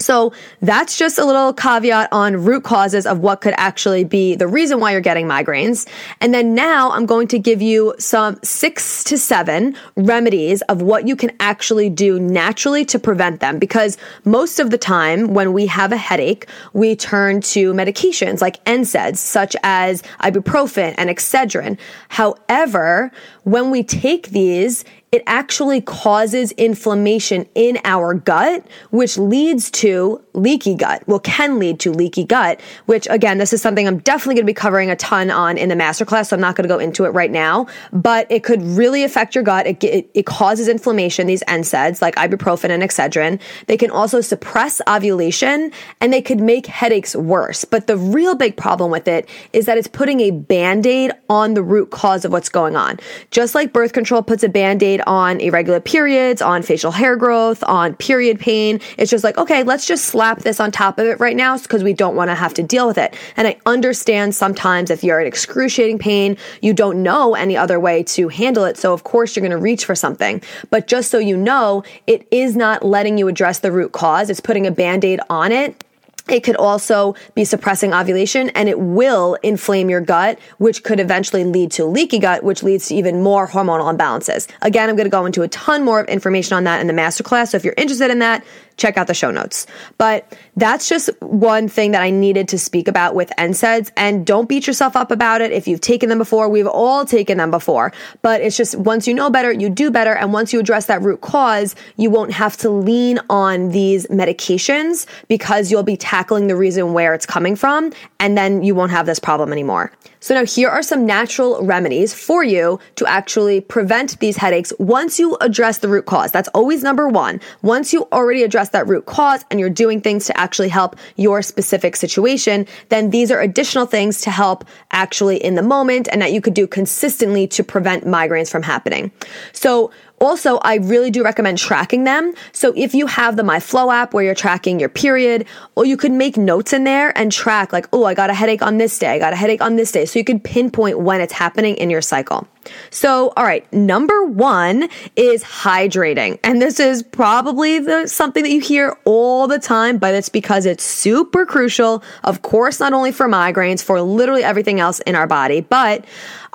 So 0.00 0.32
that's 0.60 0.98
just 0.98 1.18
a 1.18 1.24
little 1.24 1.52
caveat 1.52 2.08
on 2.12 2.44
root 2.44 2.64
causes 2.64 3.06
of 3.06 3.20
what 3.20 3.40
could 3.40 3.54
actually 3.56 4.02
be 4.02 4.34
the 4.34 4.48
reason 4.48 4.80
why 4.80 4.90
you're 4.90 5.00
getting 5.00 5.26
migraines. 5.26 5.88
And 6.20 6.34
then 6.34 6.52
now 6.54 6.90
I'm 6.90 7.06
going 7.06 7.28
to 7.28 7.38
give 7.38 7.62
you 7.62 7.94
some 7.98 8.38
six 8.42 9.04
to 9.04 9.16
seven 9.16 9.76
remedies 9.96 10.62
of 10.62 10.82
what 10.82 11.06
you 11.06 11.14
can 11.14 11.30
actually 11.38 11.90
do 11.90 12.18
naturally 12.18 12.84
to 12.86 12.98
prevent 12.98 13.38
them. 13.38 13.60
Because 13.60 13.96
most 14.24 14.58
of 14.58 14.70
the 14.70 14.78
time 14.78 15.32
when 15.32 15.52
we 15.52 15.66
have 15.66 15.92
a 15.92 15.96
headache, 15.96 16.48
we 16.72 16.96
turn 16.96 17.40
to 17.42 17.72
medications 17.72 18.40
like 18.40 18.62
NSAIDs, 18.64 19.18
such 19.18 19.54
as 19.62 20.02
ibuprofen 20.20 20.96
and 20.98 21.08
Excedrin. 21.08 21.78
However, 22.08 23.12
when 23.44 23.70
we 23.70 23.84
take 23.84 24.30
these, 24.30 24.84
it 25.14 25.22
actually 25.28 25.80
causes 25.80 26.50
inflammation 26.52 27.46
in 27.54 27.78
our 27.84 28.14
gut, 28.14 28.66
which 28.90 29.16
leads 29.16 29.70
to 29.70 30.20
leaky 30.32 30.74
gut. 30.74 31.04
Well, 31.06 31.20
can 31.20 31.60
lead 31.60 31.78
to 31.80 31.92
leaky 31.92 32.24
gut, 32.24 32.60
which 32.86 33.06
again, 33.08 33.38
this 33.38 33.52
is 33.52 33.62
something 33.62 33.86
I'm 33.86 33.98
definitely 33.98 34.34
going 34.34 34.46
to 34.46 34.50
be 34.50 34.54
covering 34.54 34.90
a 34.90 34.96
ton 34.96 35.30
on 35.30 35.56
in 35.56 35.68
the 35.68 35.76
masterclass. 35.76 36.30
So 36.30 36.34
I'm 36.34 36.40
not 36.40 36.56
going 36.56 36.68
to 36.68 36.74
go 36.74 36.80
into 36.80 37.04
it 37.04 37.10
right 37.10 37.30
now, 37.30 37.68
but 37.92 38.26
it 38.28 38.42
could 38.42 38.60
really 38.62 39.04
affect 39.04 39.36
your 39.36 39.44
gut. 39.44 39.68
It, 39.68 39.84
it, 39.84 40.10
it 40.14 40.26
causes 40.26 40.66
inflammation, 40.66 41.28
these 41.28 41.44
NSAIDs 41.44 42.02
like 42.02 42.16
ibuprofen 42.16 42.70
and 42.70 42.82
Excedrin. 42.82 43.40
They 43.68 43.76
can 43.76 43.92
also 43.92 44.20
suppress 44.20 44.80
ovulation 44.88 45.70
and 46.00 46.12
they 46.12 46.22
could 46.22 46.40
make 46.40 46.66
headaches 46.66 47.14
worse. 47.14 47.64
But 47.64 47.86
the 47.86 47.96
real 47.96 48.34
big 48.34 48.56
problem 48.56 48.90
with 48.90 49.06
it 49.06 49.28
is 49.52 49.66
that 49.66 49.78
it's 49.78 49.86
putting 49.86 50.18
a 50.18 50.32
band-aid 50.32 51.12
on 51.30 51.54
the 51.54 51.62
root 51.62 51.92
cause 51.92 52.24
of 52.24 52.32
what's 52.32 52.48
going 52.48 52.74
on. 52.74 52.98
Just 53.30 53.54
like 53.54 53.72
birth 53.72 53.92
control 53.92 54.20
puts 54.20 54.42
a 54.42 54.48
band-aid 54.48 55.02
on 55.06 55.40
irregular 55.40 55.80
periods, 55.80 56.42
on 56.42 56.62
facial 56.62 56.90
hair 56.90 57.16
growth, 57.16 57.62
on 57.64 57.94
period 57.94 58.38
pain. 58.38 58.80
It's 58.98 59.10
just 59.10 59.24
like, 59.24 59.38
okay, 59.38 59.62
let's 59.62 59.86
just 59.86 60.06
slap 60.06 60.40
this 60.40 60.60
on 60.60 60.70
top 60.70 60.98
of 60.98 61.06
it 61.06 61.20
right 61.20 61.36
now 61.36 61.56
because 61.58 61.82
we 61.82 61.92
don't 61.92 62.16
want 62.16 62.30
to 62.30 62.34
have 62.34 62.54
to 62.54 62.62
deal 62.62 62.86
with 62.86 62.98
it. 62.98 63.14
And 63.36 63.46
I 63.46 63.58
understand 63.66 64.34
sometimes 64.34 64.90
if 64.90 65.04
you're 65.04 65.20
in 65.20 65.26
excruciating 65.26 65.98
pain, 65.98 66.36
you 66.60 66.72
don't 66.72 67.02
know 67.02 67.34
any 67.34 67.56
other 67.56 67.78
way 67.78 68.02
to 68.04 68.28
handle 68.28 68.64
it. 68.64 68.76
So 68.76 68.92
of 68.92 69.04
course 69.04 69.36
you're 69.36 69.42
going 69.42 69.56
to 69.56 69.62
reach 69.62 69.84
for 69.84 69.94
something. 69.94 70.42
But 70.70 70.86
just 70.86 71.10
so 71.10 71.18
you 71.18 71.36
know, 71.36 71.84
it 72.06 72.26
is 72.30 72.56
not 72.56 72.84
letting 72.84 73.18
you 73.18 73.28
address 73.28 73.60
the 73.60 73.72
root 73.72 73.92
cause. 73.92 74.30
It's 74.30 74.40
putting 74.40 74.66
a 74.66 74.70
band-aid 74.70 75.20
on 75.30 75.52
it 75.52 75.84
it 76.28 76.40
could 76.40 76.56
also 76.56 77.14
be 77.34 77.44
suppressing 77.44 77.92
ovulation 77.92 78.48
and 78.50 78.68
it 78.68 78.80
will 78.80 79.36
inflame 79.42 79.90
your 79.90 80.00
gut, 80.00 80.38
which 80.58 80.82
could 80.82 80.98
eventually 80.98 81.44
lead 81.44 81.70
to 81.72 81.84
leaky 81.84 82.18
gut, 82.18 82.42
which 82.42 82.62
leads 82.62 82.88
to 82.88 82.94
even 82.94 83.22
more 83.22 83.46
hormonal 83.46 83.94
imbalances. 83.94 84.48
Again, 84.62 84.88
I'm 84.88 84.96
going 84.96 85.04
to 85.04 85.10
go 85.10 85.26
into 85.26 85.42
a 85.42 85.48
ton 85.48 85.84
more 85.84 86.00
of 86.00 86.08
information 86.08 86.56
on 86.56 86.64
that 86.64 86.80
in 86.80 86.86
the 86.86 86.94
masterclass. 86.94 87.48
So 87.48 87.56
if 87.56 87.64
you're 87.64 87.74
interested 87.76 88.10
in 88.10 88.20
that, 88.20 88.42
check 88.76 88.96
out 88.96 89.06
the 89.06 89.14
show 89.14 89.30
notes. 89.30 89.66
But 89.98 90.36
that's 90.56 90.88
just 90.88 91.10
one 91.20 91.68
thing 91.68 91.92
that 91.92 92.02
I 92.02 92.10
needed 92.10 92.48
to 92.48 92.58
speak 92.58 92.88
about 92.88 93.14
with 93.14 93.30
NSAIDs. 93.38 93.90
And 93.96 94.26
don't 94.26 94.48
beat 94.48 94.66
yourself 94.66 94.96
up 94.96 95.10
about 95.10 95.40
it 95.40 95.52
if 95.52 95.68
you've 95.68 95.80
taken 95.80 96.08
them 96.08 96.18
before. 96.18 96.48
We've 96.48 96.66
all 96.66 97.04
taken 97.04 97.38
them 97.38 97.50
before. 97.50 97.92
But 98.22 98.40
it's 98.40 98.56
just 98.56 98.76
once 98.76 99.06
you 99.06 99.14
know 99.14 99.30
better, 99.30 99.52
you 99.52 99.68
do 99.68 99.90
better. 99.90 100.14
And 100.14 100.32
once 100.32 100.52
you 100.52 100.60
address 100.60 100.86
that 100.86 101.02
root 101.02 101.20
cause, 101.20 101.74
you 101.96 102.10
won't 102.10 102.32
have 102.32 102.56
to 102.58 102.70
lean 102.70 103.20
on 103.30 103.70
these 103.70 104.06
medications 104.06 105.06
because 105.28 105.70
you'll 105.70 105.82
be 105.82 105.96
tackling 105.96 106.46
the 106.46 106.56
reason 106.56 106.92
where 106.92 107.14
it's 107.14 107.26
coming 107.26 107.56
from. 107.56 107.92
And 108.18 108.36
then 108.36 108.62
you 108.62 108.74
won't 108.74 108.90
have 108.90 109.06
this 109.06 109.18
problem 109.18 109.52
anymore. 109.52 109.92
So 110.24 110.32
now 110.32 110.46
here 110.46 110.70
are 110.70 110.82
some 110.82 111.04
natural 111.04 111.62
remedies 111.62 112.14
for 112.14 112.42
you 112.42 112.80
to 112.94 113.04
actually 113.04 113.60
prevent 113.60 114.18
these 114.20 114.38
headaches 114.38 114.72
once 114.78 115.18
you 115.18 115.36
address 115.42 115.76
the 115.76 115.88
root 115.88 116.06
cause. 116.06 116.32
That's 116.32 116.48
always 116.54 116.82
number 116.82 117.06
one. 117.10 117.42
Once 117.60 117.92
you 117.92 118.08
already 118.10 118.42
address 118.42 118.70
that 118.70 118.88
root 118.88 119.04
cause 119.04 119.44
and 119.50 119.60
you're 119.60 119.68
doing 119.68 120.00
things 120.00 120.24
to 120.24 120.40
actually 120.40 120.70
help 120.70 120.96
your 121.16 121.42
specific 121.42 121.94
situation, 121.94 122.66
then 122.88 123.10
these 123.10 123.30
are 123.30 123.38
additional 123.38 123.84
things 123.84 124.22
to 124.22 124.30
help 124.30 124.64
actually 124.92 125.44
in 125.44 125.56
the 125.56 125.62
moment 125.62 126.08
and 126.10 126.22
that 126.22 126.32
you 126.32 126.40
could 126.40 126.54
do 126.54 126.66
consistently 126.66 127.46
to 127.48 127.62
prevent 127.62 128.06
migraines 128.06 128.50
from 128.50 128.62
happening. 128.62 129.12
So 129.52 129.90
also, 130.24 130.58
I 130.58 130.76
really 130.76 131.10
do 131.10 131.22
recommend 131.22 131.58
tracking 131.58 132.04
them. 132.04 132.34
So 132.52 132.72
if 132.76 132.94
you 132.94 133.06
have 133.06 133.36
the 133.36 133.42
MyFLO 133.42 133.92
app 133.92 134.14
where 134.14 134.24
you're 134.24 134.34
tracking 134.34 134.80
your 134.80 134.88
period, 134.88 135.46
or 135.76 135.84
you 135.84 135.96
could 135.96 136.12
make 136.12 136.36
notes 136.36 136.72
in 136.72 136.84
there 136.84 137.16
and 137.16 137.30
track 137.30 137.72
like, 137.72 137.88
oh, 137.92 138.04
I 138.04 138.14
got 138.14 138.30
a 138.30 138.34
headache 138.34 138.62
on 138.62 138.78
this 138.78 138.98
day. 138.98 139.08
I 139.08 139.18
got 139.18 139.32
a 139.32 139.36
headache 139.36 139.62
on 139.62 139.76
this 139.76 139.92
day. 139.92 140.04
So 140.06 140.18
you 140.18 140.24
could 140.24 140.42
pinpoint 140.42 141.00
when 141.00 141.20
it's 141.20 141.32
happening 141.32 141.76
in 141.76 141.90
your 141.90 142.02
cycle. 142.02 142.46
So, 142.90 143.32
all 143.36 143.44
right, 143.44 143.70
number 143.72 144.24
one 144.24 144.88
is 145.16 145.42
hydrating. 145.42 146.38
And 146.42 146.60
this 146.60 146.80
is 146.80 147.02
probably 147.02 147.78
the, 147.78 148.06
something 148.06 148.42
that 148.42 148.50
you 148.50 148.60
hear 148.60 148.96
all 149.04 149.46
the 149.46 149.58
time, 149.58 149.98
but 149.98 150.14
it's 150.14 150.28
because 150.28 150.66
it's 150.66 150.84
super 150.84 151.46
crucial. 151.46 152.02
Of 152.24 152.42
course, 152.42 152.80
not 152.80 152.92
only 152.92 153.12
for 153.12 153.28
migraines, 153.28 153.82
for 153.82 154.00
literally 154.00 154.44
everything 154.44 154.80
else 154.80 155.00
in 155.00 155.14
our 155.14 155.26
body, 155.26 155.60
but 155.60 156.04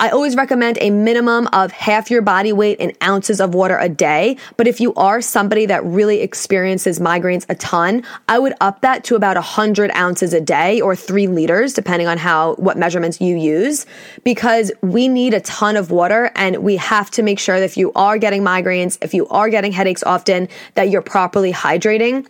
I 0.02 0.10
always 0.12 0.38
recommend 0.38 0.78
a 0.80 0.92
minimum 0.92 1.50
of 1.52 1.74
half 1.74 2.10
your 2.10 2.22
body 2.22 2.54
weight 2.54 2.80
in 2.80 2.94
ounces 3.04 3.42
of 3.42 3.54
water 3.54 3.78
a 3.78 3.90
day. 3.90 4.38
But 4.56 4.66
if 4.66 4.80
you 4.80 4.94
are 4.94 5.20
somebody 5.20 5.66
that 5.66 5.84
really 5.84 6.22
experiences 6.22 7.00
migraines 7.00 7.46
a 7.50 7.56
ton, 7.56 8.04
I 8.30 8.40
would 8.40 8.54
up 8.62 8.80
that 8.80 9.04
to 9.06 9.16
about 9.16 9.36
100 9.36 9.92
ounces 9.92 10.34
a 10.34 10.40
day 10.40 10.80
or 10.80 10.96
three 10.96 11.28
liters, 11.28 11.74
depending 11.74 12.08
on 12.08 12.18
how, 12.18 12.56
what 12.56 12.78
measurements 12.78 13.20
you 13.20 13.36
use, 13.36 13.86
because 14.24 14.72
we 14.82 15.10
need 15.10 15.34
a 15.34 15.42
ton 15.42 15.76
of 15.76 15.92
water 16.00 16.32
and 16.36 16.58
we 16.58 16.78
have 16.78 17.12
to 17.12 17.22
make 17.22 17.40
sure 17.40 17.60
that 17.60 17.66
if 17.66 17.78
you 17.78 17.92
are 17.94 18.18
getting 18.18 18.42
migraines, 18.42 18.98
if 19.02 19.14
you 19.14 19.28
are 19.28 19.50
getting 19.50 19.72
headaches 19.72 20.04
often, 20.04 20.48
that 20.76 20.90
you're 20.90 21.02
properly 21.02 21.52
hydrating. 21.52 22.26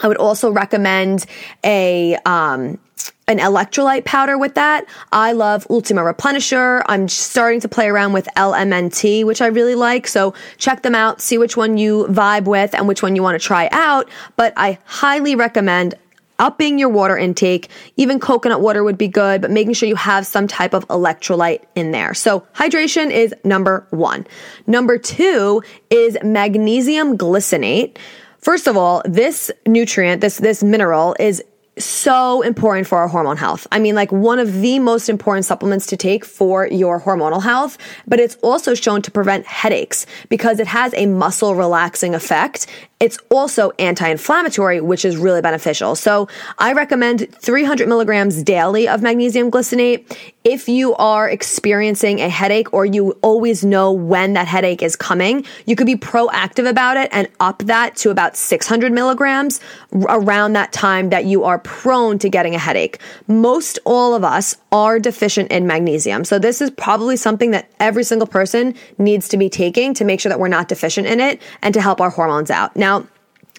I 0.00 0.08
would 0.08 0.16
also 0.16 0.50
recommend 0.50 1.26
a, 1.62 2.16
um, 2.24 2.78
an 3.28 3.38
electrolyte 3.38 4.04
powder 4.04 4.36
with 4.38 4.54
that. 4.54 4.86
I 5.12 5.32
love 5.32 5.66
Ultima 5.70 6.00
Replenisher. 6.00 6.82
I'm 6.86 7.06
starting 7.08 7.60
to 7.60 7.68
play 7.68 7.86
around 7.86 8.12
with 8.12 8.26
LMNT, 8.36 9.24
which 9.24 9.40
I 9.40 9.46
really 9.46 9.74
like. 9.74 10.06
So 10.06 10.34
check 10.56 10.82
them 10.82 10.94
out, 10.94 11.20
see 11.20 11.38
which 11.38 11.56
one 11.56 11.78
you 11.78 12.06
vibe 12.08 12.44
with 12.44 12.74
and 12.74 12.88
which 12.88 13.02
one 13.02 13.14
you 13.14 13.22
want 13.22 13.40
to 13.40 13.46
try 13.46 13.68
out. 13.72 14.08
But 14.36 14.52
I 14.56 14.78
highly 14.84 15.36
recommend 15.36 15.94
upping 16.40 16.78
your 16.78 16.88
water 16.88 17.16
intake. 17.16 17.68
Even 17.96 18.18
coconut 18.18 18.60
water 18.60 18.82
would 18.82 18.98
be 18.98 19.06
good, 19.06 19.40
but 19.40 19.52
making 19.52 19.74
sure 19.74 19.88
you 19.88 19.94
have 19.94 20.26
some 20.26 20.48
type 20.48 20.74
of 20.74 20.88
electrolyte 20.88 21.62
in 21.76 21.92
there. 21.92 22.14
So 22.14 22.40
hydration 22.54 23.10
is 23.12 23.32
number 23.44 23.86
one. 23.90 24.26
Number 24.66 24.98
two 24.98 25.62
is 25.90 26.18
magnesium 26.24 27.16
glycinate. 27.16 27.98
First 28.38 28.66
of 28.66 28.76
all, 28.76 29.02
this 29.04 29.50
nutrient, 29.66 30.22
this, 30.22 30.38
this 30.38 30.62
mineral 30.62 31.14
is 31.20 31.42
so 31.78 32.42
important 32.42 32.86
for 32.86 32.98
our 32.98 33.08
hormone 33.08 33.36
health. 33.36 33.66
I 33.72 33.78
mean, 33.78 33.94
like 33.94 34.12
one 34.12 34.38
of 34.38 34.60
the 34.60 34.78
most 34.78 35.08
important 35.08 35.44
supplements 35.44 35.86
to 35.86 35.96
take 35.96 36.24
for 36.24 36.66
your 36.66 37.00
hormonal 37.00 37.42
health, 37.42 37.78
but 38.06 38.20
it's 38.20 38.36
also 38.36 38.74
shown 38.74 39.02
to 39.02 39.10
prevent 39.10 39.46
headaches 39.46 40.06
because 40.28 40.60
it 40.60 40.66
has 40.66 40.92
a 40.94 41.06
muscle 41.06 41.54
relaxing 41.54 42.14
effect 42.14 42.66
it's 43.00 43.18
also 43.30 43.70
anti-inflammatory, 43.78 44.82
which 44.82 45.06
is 45.06 45.16
really 45.16 45.40
beneficial. 45.40 45.96
So 45.96 46.28
I 46.58 46.74
recommend 46.74 47.34
300 47.34 47.88
milligrams 47.88 48.42
daily 48.42 48.86
of 48.86 49.00
magnesium 49.00 49.50
glycinate. 49.50 50.04
If 50.42 50.70
you 50.70 50.94
are 50.94 51.28
experiencing 51.28 52.20
a 52.20 52.28
headache 52.30 52.72
or 52.72 52.86
you 52.86 53.10
always 53.20 53.62
know 53.62 53.92
when 53.92 54.32
that 54.32 54.48
headache 54.48 54.82
is 54.82 54.96
coming, 54.96 55.44
you 55.66 55.76
could 55.76 55.86
be 55.86 55.96
proactive 55.96 56.66
about 56.66 56.96
it 56.96 57.10
and 57.12 57.28
up 57.40 57.58
that 57.64 57.94
to 57.96 58.10
about 58.10 58.38
600 58.38 58.90
milligrams 58.90 59.60
around 59.92 60.54
that 60.54 60.72
time 60.72 61.10
that 61.10 61.26
you 61.26 61.44
are 61.44 61.58
prone 61.58 62.18
to 62.20 62.30
getting 62.30 62.54
a 62.54 62.58
headache. 62.58 62.98
Most 63.28 63.78
all 63.84 64.14
of 64.14 64.24
us 64.24 64.56
are 64.72 64.98
deficient 64.98 65.50
in 65.50 65.66
magnesium. 65.66 66.24
So 66.24 66.38
this 66.38 66.62
is 66.62 66.70
probably 66.70 67.18
something 67.18 67.50
that 67.50 67.70
every 67.78 68.02
single 68.04 68.26
person 68.26 68.74
needs 68.96 69.28
to 69.28 69.36
be 69.36 69.50
taking 69.50 69.92
to 69.92 70.06
make 70.06 70.20
sure 70.20 70.30
that 70.30 70.40
we're 70.40 70.48
not 70.48 70.68
deficient 70.68 71.06
in 71.06 71.20
it 71.20 71.42
and 71.60 71.74
to 71.74 71.82
help 71.82 72.00
our 72.00 72.08
hormones 72.08 72.50
out. 72.50 72.74
Now, 72.76 73.06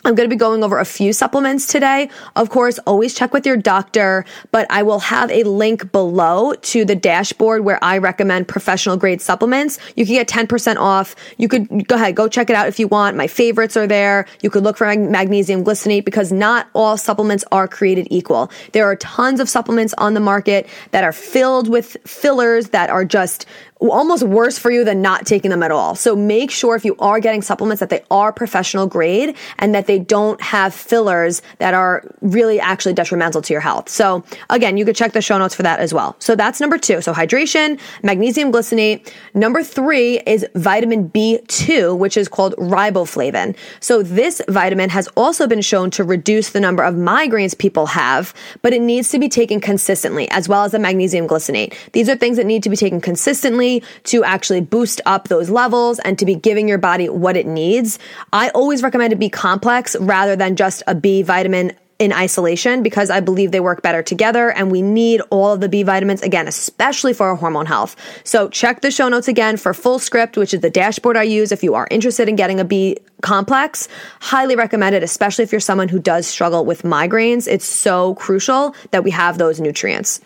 I'm 0.03 0.15
going 0.15 0.27
to 0.27 0.33
be 0.33 0.39
going 0.39 0.63
over 0.63 0.79
a 0.79 0.85
few 0.85 1.13
supplements 1.13 1.67
today. 1.67 2.09
Of 2.35 2.49
course, 2.49 2.79
always 2.79 3.13
check 3.13 3.33
with 3.33 3.45
your 3.45 3.57
doctor, 3.57 4.25
but 4.51 4.65
I 4.71 4.81
will 4.81 4.99
have 4.99 5.29
a 5.29 5.43
link 5.43 5.91
below 5.91 6.53
to 6.53 6.85
the 6.85 6.95
dashboard 6.95 7.63
where 7.63 7.77
I 7.83 7.99
recommend 7.99 8.47
professional 8.47 8.97
grade 8.97 9.21
supplements. 9.21 9.77
You 9.95 10.05
can 10.05 10.15
get 10.15 10.27
10% 10.27 10.77
off. 10.77 11.15
You 11.37 11.47
could 11.47 11.87
go 11.87 11.95
ahead, 11.95 12.15
go 12.15 12.27
check 12.27 12.49
it 12.49 12.55
out 12.55 12.67
if 12.67 12.79
you 12.79 12.87
want. 12.87 13.15
My 13.15 13.27
favorites 13.27 13.77
are 13.77 13.85
there. 13.85 14.25
You 14.41 14.49
could 14.49 14.63
look 14.63 14.77
for 14.77 14.87
magnesium 14.95 15.63
glycinate 15.63 16.05
because 16.05 16.31
not 16.31 16.67
all 16.73 16.97
supplements 16.97 17.43
are 17.51 17.67
created 17.67 18.07
equal. 18.09 18.51
There 18.71 18.85
are 18.85 18.95
tons 18.95 19.39
of 19.39 19.49
supplements 19.49 19.93
on 19.99 20.15
the 20.15 20.19
market 20.19 20.67
that 20.91 21.03
are 21.03 21.13
filled 21.13 21.69
with 21.69 21.97
fillers 22.05 22.69
that 22.69 22.89
are 22.89 23.05
just 23.05 23.45
almost 23.89 24.23
worse 24.23 24.59
for 24.59 24.69
you 24.69 24.83
than 24.83 25.01
not 25.01 25.25
taking 25.25 25.49
them 25.49 25.63
at 25.63 25.71
all. 25.71 25.95
So 25.95 26.15
make 26.15 26.51
sure 26.51 26.75
if 26.75 26.85
you 26.85 26.95
are 26.99 27.19
getting 27.19 27.41
supplements 27.41 27.79
that 27.79 27.89
they 27.89 28.03
are 28.11 28.31
professional 28.31 28.85
grade 28.85 29.35
and 29.57 29.73
that 29.73 29.87
they 29.87 29.97
don't 29.97 30.39
have 30.41 30.73
fillers 30.73 31.41
that 31.57 31.73
are 31.73 32.03
really 32.21 32.59
actually 32.59 32.93
detrimental 32.93 33.41
to 33.41 33.53
your 33.53 33.61
health. 33.61 33.89
So 33.89 34.23
again, 34.49 34.77
you 34.77 34.85
could 34.85 34.95
check 34.95 35.13
the 35.13 35.21
show 35.21 35.37
notes 35.37 35.55
for 35.55 35.63
that 35.63 35.79
as 35.79 35.93
well. 35.93 36.15
So 36.19 36.35
that's 36.35 36.61
number 36.61 36.77
two. 36.77 37.01
So 37.01 37.13
hydration, 37.13 37.79
magnesium 38.03 38.51
glycinate. 38.51 39.11
Number 39.33 39.63
three 39.63 40.19
is 40.27 40.45
vitamin 40.55 41.09
B2, 41.09 41.97
which 41.97 42.17
is 42.17 42.27
called 42.27 42.53
riboflavin. 42.57 43.55
So 43.79 44.03
this 44.03 44.41
vitamin 44.47 44.89
has 44.89 45.07
also 45.17 45.47
been 45.47 45.61
shown 45.61 45.89
to 45.91 46.03
reduce 46.03 46.51
the 46.51 46.59
number 46.59 46.83
of 46.83 46.95
migraines 46.95 47.57
people 47.57 47.87
have, 47.87 48.33
but 48.61 48.73
it 48.73 48.81
needs 48.81 49.09
to 49.09 49.19
be 49.19 49.29
taken 49.29 49.59
consistently 49.59 50.29
as 50.29 50.47
well 50.47 50.63
as 50.63 50.71
the 50.71 50.79
magnesium 50.79 51.27
glycinate. 51.27 51.73
These 51.93 52.09
are 52.09 52.15
things 52.15 52.37
that 52.37 52.45
need 52.45 52.63
to 52.63 52.69
be 52.69 52.75
taken 52.75 53.01
consistently 53.01 53.70
to 53.79 54.23
actually 54.23 54.61
boost 54.61 54.99
up 55.05 55.29
those 55.29 55.49
levels 55.49 55.99
and 55.99 56.19
to 56.19 56.25
be 56.25 56.35
giving 56.35 56.67
your 56.67 56.77
body 56.77 57.07
what 57.07 57.37
it 57.37 57.47
needs. 57.47 57.97
I 58.33 58.49
always 58.49 58.83
recommend 58.83 59.13
a 59.13 59.15
B 59.15 59.29
complex 59.29 59.95
rather 59.95 60.35
than 60.35 60.55
just 60.57 60.83
a 60.87 60.95
B 60.95 61.21
vitamin 61.21 61.71
in 62.01 62.11
isolation 62.11 62.81
because 62.81 63.11
I 63.11 63.19
believe 63.19 63.51
they 63.51 63.59
work 63.59 63.83
better 63.83 64.01
together 64.01 64.51
and 64.51 64.71
we 64.71 64.81
need 64.81 65.21
all 65.29 65.53
of 65.53 65.61
the 65.61 65.69
B 65.69 65.83
vitamins 65.83 66.23
again, 66.23 66.47
especially 66.47 67.13
for 67.13 67.27
our 67.27 67.35
hormone 67.35 67.67
health. 67.67 67.95
So 68.23 68.49
check 68.49 68.81
the 68.81 68.89
show 68.89 69.07
notes 69.07 69.27
again 69.27 69.55
for 69.55 69.71
Fullscript, 69.71 70.35
which 70.35 70.51
is 70.51 70.61
the 70.61 70.71
dashboard 70.71 71.15
I 71.15 71.23
use 71.23 71.51
if 71.51 71.61
you 71.61 71.75
are 71.75 71.87
interested 71.91 72.27
in 72.27 72.35
getting 72.35 72.59
a 72.59 72.65
B 72.65 72.97
complex. 73.21 73.87
Highly 74.19 74.55
recommend 74.55 74.95
it, 74.95 75.03
especially 75.03 75.43
if 75.43 75.51
you're 75.51 75.61
someone 75.61 75.89
who 75.89 75.99
does 75.99 76.25
struggle 76.25 76.65
with 76.65 76.81
migraines. 76.81 77.47
It's 77.47 77.65
so 77.65 78.15
crucial 78.15 78.75
that 78.89 79.03
we 79.03 79.11
have 79.11 79.37
those 79.37 79.59
nutrients. 79.59 80.21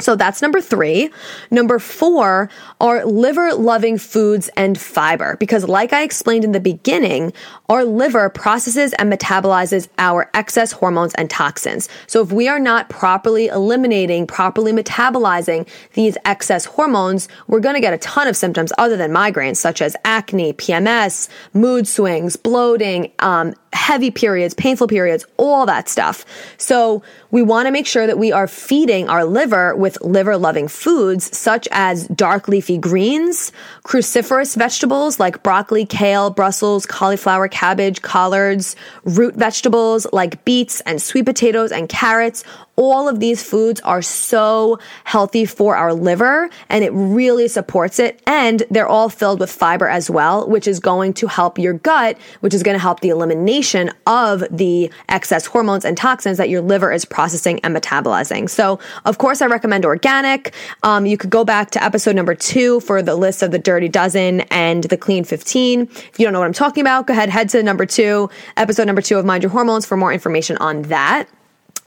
So 0.00 0.14
that's 0.14 0.40
number 0.40 0.60
three. 0.60 1.10
Number 1.50 1.78
four 1.78 2.48
are 2.80 3.04
liver 3.04 3.54
loving 3.54 3.98
foods 3.98 4.48
and 4.56 4.78
fiber. 4.78 5.36
Because 5.38 5.66
like 5.66 5.92
I 5.92 6.02
explained 6.02 6.44
in 6.44 6.52
the 6.52 6.60
beginning, 6.60 7.32
our 7.68 7.84
liver 7.84 8.30
processes 8.30 8.92
and 8.94 9.12
metabolizes 9.12 9.88
our 9.98 10.30
excess 10.34 10.72
hormones 10.72 11.14
and 11.14 11.28
toxins. 11.28 11.88
So 12.06 12.22
if 12.22 12.32
we 12.32 12.48
are 12.48 12.60
not 12.60 12.88
properly 12.88 13.48
eliminating, 13.48 14.26
properly 14.26 14.72
metabolizing 14.72 15.68
these 15.94 16.16
excess 16.24 16.64
hormones, 16.64 17.28
we're 17.48 17.60
going 17.60 17.74
to 17.74 17.80
get 17.80 17.92
a 17.92 17.98
ton 17.98 18.28
of 18.28 18.36
symptoms 18.36 18.72
other 18.78 18.96
than 18.96 19.10
migraines, 19.10 19.56
such 19.56 19.82
as 19.82 19.96
acne, 20.04 20.52
PMS, 20.52 21.28
mood 21.52 21.88
swings, 21.88 22.36
bloating, 22.36 23.10
um, 23.18 23.54
heavy 23.72 24.10
periods, 24.10 24.54
painful 24.54 24.88
periods, 24.88 25.24
all 25.36 25.66
that 25.66 25.88
stuff. 25.88 26.24
So 26.56 27.02
we 27.30 27.42
want 27.42 27.66
to 27.66 27.72
make 27.72 27.86
sure 27.86 28.06
that 28.06 28.18
we 28.18 28.32
are 28.32 28.46
feeding 28.46 29.08
our 29.08 29.24
liver 29.24 29.74
with 29.76 30.00
liver 30.02 30.36
loving 30.36 30.68
foods 30.68 31.36
such 31.36 31.68
as 31.70 32.06
dark 32.08 32.48
leafy 32.48 32.78
greens, 32.78 33.52
cruciferous 33.84 34.56
vegetables 34.56 35.20
like 35.20 35.42
broccoli, 35.42 35.84
kale, 35.84 36.30
Brussels, 36.30 36.86
cauliflower, 36.86 37.48
cabbage, 37.48 38.02
collards, 38.02 38.76
root 39.04 39.34
vegetables 39.34 40.06
like 40.12 40.44
beets 40.44 40.80
and 40.82 41.00
sweet 41.00 41.26
potatoes 41.26 41.72
and 41.72 41.88
carrots, 41.88 42.44
all 42.78 43.08
of 43.08 43.18
these 43.18 43.42
foods 43.42 43.80
are 43.80 44.00
so 44.00 44.78
healthy 45.02 45.44
for 45.44 45.76
our 45.76 45.92
liver 45.92 46.48
and 46.68 46.84
it 46.84 46.90
really 46.92 47.48
supports 47.48 47.98
it. 47.98 48.22
And 48.24 48.62
they're 48.70 48.86
all 48.86 49.08
filled 49.08 49.40
with 49.40 49.50
fiber 49.50 49.88
as 49.88 50.08
well, 50.08 50.48
which 50.48 50.68
is 50.68 50.78
going 50.78 51.14
to 51.14 51.26
help 51.26 51.58
your 51.58 51.72
gut, 51.72 52.16
which 52.38 52.54
is 52.54 52.62
going 52.62 52.76
to 52.76 52.80
help 52.80 53.00
the 53.00 53.08
elimination 53.08 53.90
of 54.06 54.44
the 54.48 54.92
excess 55.08 55.44
hormones 55.44 55.84
and 55.84 55.96
toxins 55.96 56.38
that 56.38 56.48
your 56.48 56.60
liver 56.60 56.92
is 56.92 57.04
processing 57.04 57.58
and 57.64 57.76
metabolizing. 57.76 58.48
So, 58.48 58.78
of 59.04 59.18
course, 59.18 59.42
I 59.42 59.46
recommend 59.46 59.84
organic. 59.84 60.54
Um, 60.84 61.04
you 61.04 61.16
could 61.16 61.30
go 61.30 61.44
back 61.44 61.72
to 61.72 61.82
episode 61.82 62.14
number 62.14 62.36
two 62.36 62.78
for 62.80 63.02
the 63.02 63.16
list 63.16 63.42
of 63.42 63.50
the 63.50 63.58
dirty 63.58 63.88
dozen 63.88 64.42
and 64.52 64.84
the 64.84 64.96
clean 64.96 65.24
15. 65.24 65.82
If 65.82 66.18
you 66.20 66.24
don't 66.24 66.32
know 66.32 66.38
what 66.38 66.46
I'm 66.46 66.52
talking 66.52 66.82
about, 66.82 67.08
go 67.08 67.12
ahead, 67.12 67.28
head 67.28 67.48
to 67.50 67.62
number 67.64 67.86
two, 67.86 68.30
episode 68.56 68.86
number 68.86 69.02
two 69.02 69.18
of 69.18 69.24
Mind 69.24 69.42
Your 69.42 69.50
Hormones 69.50 69.84
for 69.84 69.96
more 69.96 70.12
information 70.12 70.56
on 70.58 70.82
that. 70.82 71.28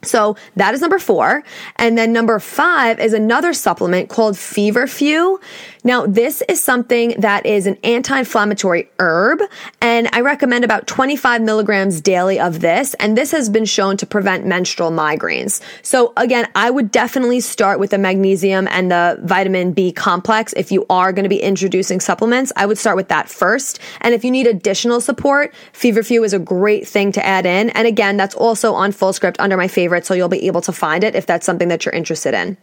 So 0.04 0.36
that 0.56 0.74
is 0.74 0.82
number 0.82 1.00
four. 1.00 1.44
And 1.78 1.98
then 1.98 2.12
number 2.14 2.40
five 2.40 3.00
is 3.00 3.14
another 3.14 3.54
supplement 3.54 4.10
called 4.10 4.36
Feverfew. 4.36 5.40
Now, 5.84 6.06
this 6.06 6.44
is 6.48 6.64
something 6.64 7.16
that 7.20 7.46
is 7.46 7.66
an 7.66 7.78
anti-inflammatory 7.84 8.90
herb, 9.00 9.42
and 9.82 10.08
I 10.14 10.22
recommend 10.22 10.64
about 10.64 10.86
25 10.86 11.42
milligrams 11.42 12.02
daily 12.02 12.40
of 12.40 12.60
this. 12.60 12.94
And 12.96 13.18
this 13.18 13.32
has 13.32 13.50
been 13.50 13.66
shown 13.66 13.98
to 13.98 14.06
prevent 14.06 14.46
menstrual 14.46 14.92
migraines. 14.92 15.60
So 15.82 16.14
again, 16.18 16.48
I 16.54 16.70
would 16.70 16.92
definitely 16.92 17.40
start 17.40 17.80
with 17.80 17.90
the 17.90 17.98
magnesium 17.98 18.68
and 18.70 18.92
the 18.92 19.20
vitamin 19.24 19.74
B 19.74 19.92
complex. 19.92 20.54
If 20.54 20.72
you 20.72 20.86
are 20.90 21.12
going 21.12 21.24
to 21.24 21.30
be 21.30 21.42
introducing 21.42 22.00
supplements, 22.00 22.52
I 22.56 22.68
would 22.68 22.78
start 22.78 22.96
with 22.96 23.08
that 23.08 23.28
first. 23.28 23.80
And 24.02 24.14
if 24.14 24.24
you 24.24 24.30
need 24.30 24.46
additional 24.46 25.02
support, 25.02 25.54
Feverfew 25.74 26.24
is 26.24 26.34
a 26.34 26.40
great 26.40 26.88
thing 26.88 27.12
to 27.14 27.26
add 27.26 27.48
in. 27.48 27.72
And 27.72 27.88
again, 27.88 28.18
that's 28.18 28.36
also 28.36 28.74
on 28.74 28.92
Fullscript 28.92 29.38
under 29.40 29.58
my 29.58 29.68
favorite, 29.68 30.06
so 30.06 30.14
you'll 30.14 30.30
be 30.30 30.46
able 30.46 30.62
to 30.62 30.72
find 30.72 31.04
it 31.04 31.16
if 31.16 31.26
that's 31.26 31.46
something 31.46 31.70
that 31.70 31.86
you're 31.86 31.94
interested 31.94 32.36
in. 32.36 32.58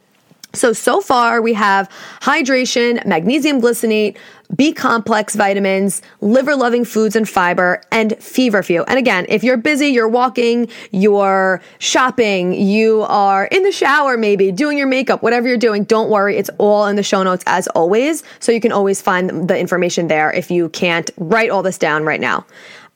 So, 0.59 0.73
so 0.73 1.01
far 1.01 1.41
we 1.41 1.55
have 1.55 1.89
hydration, 2.21 3.05
magnesium 3.07 3.61
glycinate, 3.61 4.17
B 4.57 4.73
complex 4.73 5.37
vitamins, 5.37 6.01
liver 6.21 6.57
loving 6.57 6.85
foods 6.85 7.15
and 7.15 7.29
fiber, 7.29 7.83
and 7.93 8.15
feverfew. 8.19 8.83
And 8.89 8.99
again, 8.99 9.27
if 9.29 9.45
you're 9.45 9.59
busy, 9.59 9.89
you're 9.89 10.09
walking, 10.09 10.69
you're 10.91 11.61
shopping, 11.79 12.55
you 12.55 13.03
are 13.03 13.45
in 13.47 13.63
the 13.63 13.73
shower, 13.73 14.17
maybe 14.17 14.51
doing 14.51 14.79
your 14.79 14.87
makeup, 14.87 15.23
whatever 15.23 15.49
you're 15.49 15.59
doing, 15.59 15.85
don't 15.85 16.09
worry. 16.09 16.37
It's 16.39 16.51
all 16.57 16.87
in 16.87 16.97
the 16.97 17.03
show 17.03 17.23
notes 17.23 17.45
as 17.47 17.69
always. 17.69 18.23
So 18.41 18.51
you 18.51 18.61
can 18.61 18.73
always 18.73 19.03
find 19.03 19.49
the 19.49 19.59
information 19.59 20.09
there 20.09 20.33
if 20.33 20.51
you 20.51 20.71
can't 20.71 21.11
write 21.19 21.51
all 21.51 21.63
this 21.63 21.77
down 21.77 22.05
right 22.05 22.21
now. 22.21 22.47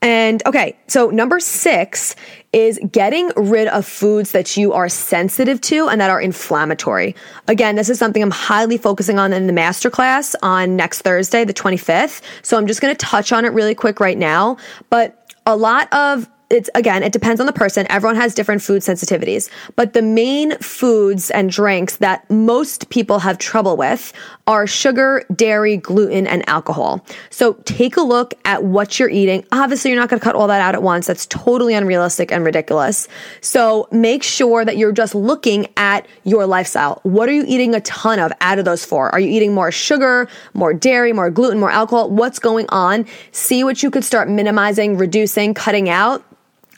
And 0.02 0.42
okay, 0.46 0.76
so 0.88 1.10
number 1.10 1.38
six 1.38 2.16
is 2.52 2.78
getting 2.90 3.30
rid 3.36 3.68
of 3.68 3.86
foods 3.86 4.32
that 4.32 4.56
you 4.56 4.72
are 4.72 4.88
sensitive 4.88 5.60
to 5.62 5.88
and 5.88 6.00
that 6.00 6.10
are 6.10 6.20
inflammatory. 6.20 7.14
Again, 7.46 7.76
this 7.76 7.88
is 7.88 7.98
something 8.00 8.20
I'm 8.20 8.32
highly 8.32 8.76
focusing 8.76 9.18
on 9.18 9.32
in 9.32 9.46
the 9.46 9.52
masterclass 9.52 10.34
on 10.42 10.74
next 10.74 11.02
Thursday, 11.02 11.44
the 11.44 11.54
25th. 11.54 12.20
So 12.42 12.58
I'm 12.58 12.66
just 12.66 12.80
going 12.80 12.94
to 12.94 12.98
touch 12.98 13.32
on 13.32 13.44
it 13.44 13.52
really 13.52 13.76
quick 13.76 14.00
right 14.00 14.18
now. 14.18 14.56
But 14.90 15.34
a 15.46 15.56
lot 15.56 15.90
of 15.92 16.28
it's 16.52 16.68
again, 16.74 17.02
it 17.02 17.12
depends 17.12 17.40
on 17.40 17.46
the 17.46 17.52
person. 17.52 17.86
Everyone 17.88 18.16
has 18.16 18.34
different 18.34 18.62
food 18.62 18.82
sensitivities, 18.82 19.48
but 19.74 19.94
the 19.94 20.02
main 20.02 20.56
foods 20.58 21.30
and 21.30 21.50
drinks 21.50 21.96
that 21.96 22.28
most 22.30 22.90
people 22.90 23.18
have 23.20 23.38
trouble 23.38 23.76
with 23.76 24.12
are 24.46 24.66
sugar, 24.66 25.24
dairy, 25.34 25.76
gluten, 25.76 26.26
and 26.26 26.46
alcohol. 26.48 27.04
So 27.30 27.54
take 27.64 27.96
a 27.96 28.02
look 28.02 28.34
at 28.44 28.64
what 28.64 28.98
you're 28.98 29.08
eating. 29.08 29.44
Obviously, 29.52 29.90
you're 29.90 30.00
not 30.00 30.10
going 30.10 30.20
to 30.20 30.24
cut 30.24 30.34
all 30.34 30.46
that 30.48 30.60
out 30.60 30.74
at 30.74 30.82
once. 30.82 31.06
That's 31.06 31.26
totally 31.26 31.74
unrealistic 31.74 32.30
and 32.30 32.44
ridiculous. 32.44 33.08
So 33.40 33.88
make 33.90 34.22
sure 34.22 34.64
that 34.64 34.76
you're 34.76 34.92
just 34.92 35.14
looking 35.14 35.68
at 35.76 36.06
your 36.24 36.46
lifestyle. 36.46 37.00
What 37.04 37.28
are 37.28 37.32
you 37.32 37.44
eating 37.46 37.74
a 37.74 37.80
ton 37.80 38.18
of 38.18 38.32
out 38.40 38.58
of 38.58 38.64
those 38.64 38.84
four? 38.84 39.10
Are 39.10 39.20
you 39.20 39.30
eating 39.30 39.54
more 39.54 39.72
sugar, 39.72 40.28
more 40.54 40.74
dairy, 40.74 41.12
more 41.12 41.30
gluten, 41.30 41.58
more 41.58 41.70
alcohol? 41.70 42.10
What's 42.10 42.38
going 42.38 42.66
on? 42.68 43.06
See 43.30 43.64
what 43.64 43.82
you 43.82 43.90
could 43.90 44.04
start 44.04 44.28
minimizing, 44.28 44.98
reducing, 44.98 45.54
cutting 45.54 45.88
out 45.88 46.24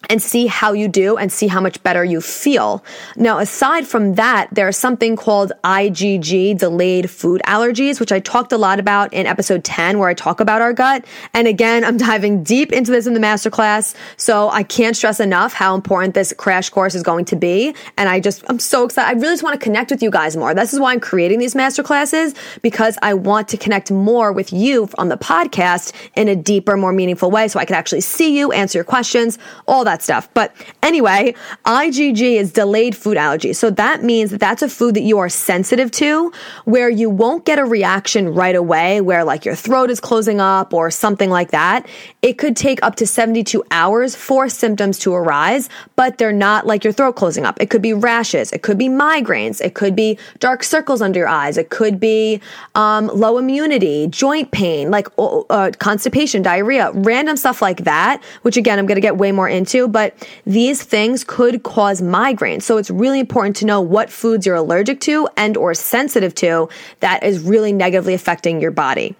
and 0.08 0.22
see 0.22 0.46
how 0.46 0.72
you 0.72 0.88
do 0.88 1.16
and 1.16 1.32
see 1.32 1.46
how 1.46 1.60
much 1.60 1.82
better 1.82 2.04
you 2.04 2.20
feel. 2.20 2.84
Now, 3.16 3.38
aside 3.38 3.86
from 3.86 4.14
that, 4.14 4.48
there's 4.52 4.76
something 4.76 5.16
called 5.16 5.52
IgG, 5.62 6.58
delayed 6.58 7.10
food 7.10 7.42
allergies, 7.46 8.00
which 8.00 8.12
I 8.12 8.20
talked 8.20 8.52
a 8.52 8.58
lot 8.58 8.78
about 8.78 9.12
in 9.12 9.26
episode 9.26 9.64
10, 9.64 9.98
where 9.98 10.08
I 10.08 10.14
talk 10.14 10.40
about 10.40 10.60
our 10.60 10.72
gut. 10.72 11.04
And 11.32 11.46
again, 11.46 11.84
I'm 11.84 11.96
diving 11.96 12.42
deep 12.42 12.72
into 12.72 12.90
this 12.90 13.06
in 13.06 13.14
the 13.14 13.20
masterclass. 13.20 13.94
So 14.16 14.48
I 14.50 14.62
can't 14.62 14.96
stress 14.96 15.20
enough 15.20 15.52
how 15.52 15.74
important 15.74 16.14
this 16.14 16.32
crash 16.36 16.70
course 16.70 16.94
is 16.94 17.02
going 17.02 17.24
to 17.26 17.36
be. 17.36 17.74
And 17.96 18.08
I 18.08 18.20
just, 18.20 18.44
I'm 18.48 18.58
so 18.58 18.84
excited. 18.84 19.16
I 19.16 19.20
really 19.20 19.34
just 19.34 19.42
want 19.42 19.58
to 19.58 19.64
connect 19.64 19.90
with 19.90 20.02
you 20.02 20.10
guys 20.10 20.36
more. 20.36 20.54
This 20.54 20.72
is 20.72 20.80
why 20.80 20.92
I'm 20.92 21.00
creating 21.00 21.38
these 21.38 21.54
masterclasses 21.54 22.36
because 22.62 22.98
I 23.02 23.14
want 23.14 23.48
to 23.48 23.56
connect 23.56 23.90
more 23.90 24.32
with 24.32 24.52
you 24.52 24.88
on 24.98 25.08
the 25.08 25.16
podcast 25.16 25.92
in 26.14 26.28
a 26.28 26.36
deeper, 26.36 26.76
more 26.76 26.92
meaningful 26.92 27.30
way 27.30 27.48
so 27.48 27.58
I 27.58 27.64
can 27.64 27.76
actually 27.76 28.00
see 28.00 28.38
you, 28.38 28.52
answer 28.52 28.78
your 28.78 28.84
questions, 28.84 29.38
all 29.66 29.84
that 29.84 29.93
that 29.94 30.02
stuff. 30.02 30.28
But 30.34 30.54
anyway, 30.82 31.34
IgG 31.64 32.36
is 32.36 32.52
delayed 32.52 32.96
food 32.96 33.16
allergy. 33.16 33.52
So 33.52 33.70
that 33.70 34.02
means 34.02 34.30
that 34.32 34.40
that's 34.40 34.62
a 34.62 34.68
food 34.68 34.94
that 34.96 35.02
you 35.02 35.18
are 35.18 35.28
sensitive 35.28 35.90
to 35.92 36.32
where 36.64 36.88
you 36.88 37.08
won't 37.08 37.44
get 37.44 37.58
a 37.58 37.64
reaction 37.64 38.34
right 38.34 38.56
away 38.56 39.00
where 39.00 39.24
like 39.24 39.44
your 39.44 39.54
throat 39.54 39.90
is 39.90 40.00
closing 40.00 40.40
up 40.40 40.74
or 40.74 40.90
something 40.90 41.30
like 41.30 41.52
that. 41.52 41.86
It 42.22 42.38
could 42.38 42.56
take 42.56 42.82
up 42.82 42.96
to 42.96 43.06
72 43.06 43.62
hours 43.70 44.16
for 44.16 44.48
symptoms 44.48 44.98
to 45.00 45.14
arise, 45.14 45.68
but 45.94 46.18
they're 46.18 46.32
not 46.32 46.66
like 46.66 46.82
your 46.82 46.92
throat 46.92 47.14
closing 47.14 47.44
up. 47.44 47.60
It 47.60 47.70
could 47.70 47.82
be 47.82 47.92
rashes. 47.92 48.52
It 48.52 48.62
could 48.62 48.78
be 48.78 48.88
migraines. 48.88 49.60
It 49.60 49.74
could 49.74 49.94
be 49.94 50.18
dark 50.40 50.64
circles 50.64 51.00
under 51.00 51.20
your 51.20 51.28
eyes. 51.28 51.56
It 51.56 51.70
could 51.70 52.00
be 52.00 52.40
um, 52.74 53.06
low 53.06 53.38
immunity, 53.38 54.08
joint 54.08 54.50
pain, 54.50 54.90
like 54.90 55.06
uh, 55.18 55.70
constipation, 55.78 56.42
diarrhea, 56.42 56.90
random 56.92 57.36
stuff 57.36 57.62
like 57.62 57.84
that, 57.84 58.22
which 58.42 58.56
again, 58.56 58.78
I'm 58.78 58.86
going 58.86 58.96
to 58.96 59.00
get 59.00 59.16
way 59.16 59.30
more 59.32 59.48
into 59.48 59.83
but 59.88 60.14
these 60.46 60.82
things 60.82 61.24
could 61.24 61.62
cause 61.62 62.00
migraines. 62.00 62.62
So 62.62 62.76
it's 62.76 62.90
really 62.90 63.20
important 63.20 63.56
to 63.56 63.66
know 63.66 63.80
what 63.80 64.10
foods 64.10 64.46
you're 64.46 64.56
allergic 64.56 65.00
to 65.00 65.28
and 65.36 65.56
or 65.56 65.74
sensitive 65.74 66.34
to 66.36 66.68
that 67.00 67.22
is 67.22 67.40
really 67.40 67.72
negatively 67.72 68.14
affecting 68.14 68.60
your 68.60 68.70
body. 68.70 69.14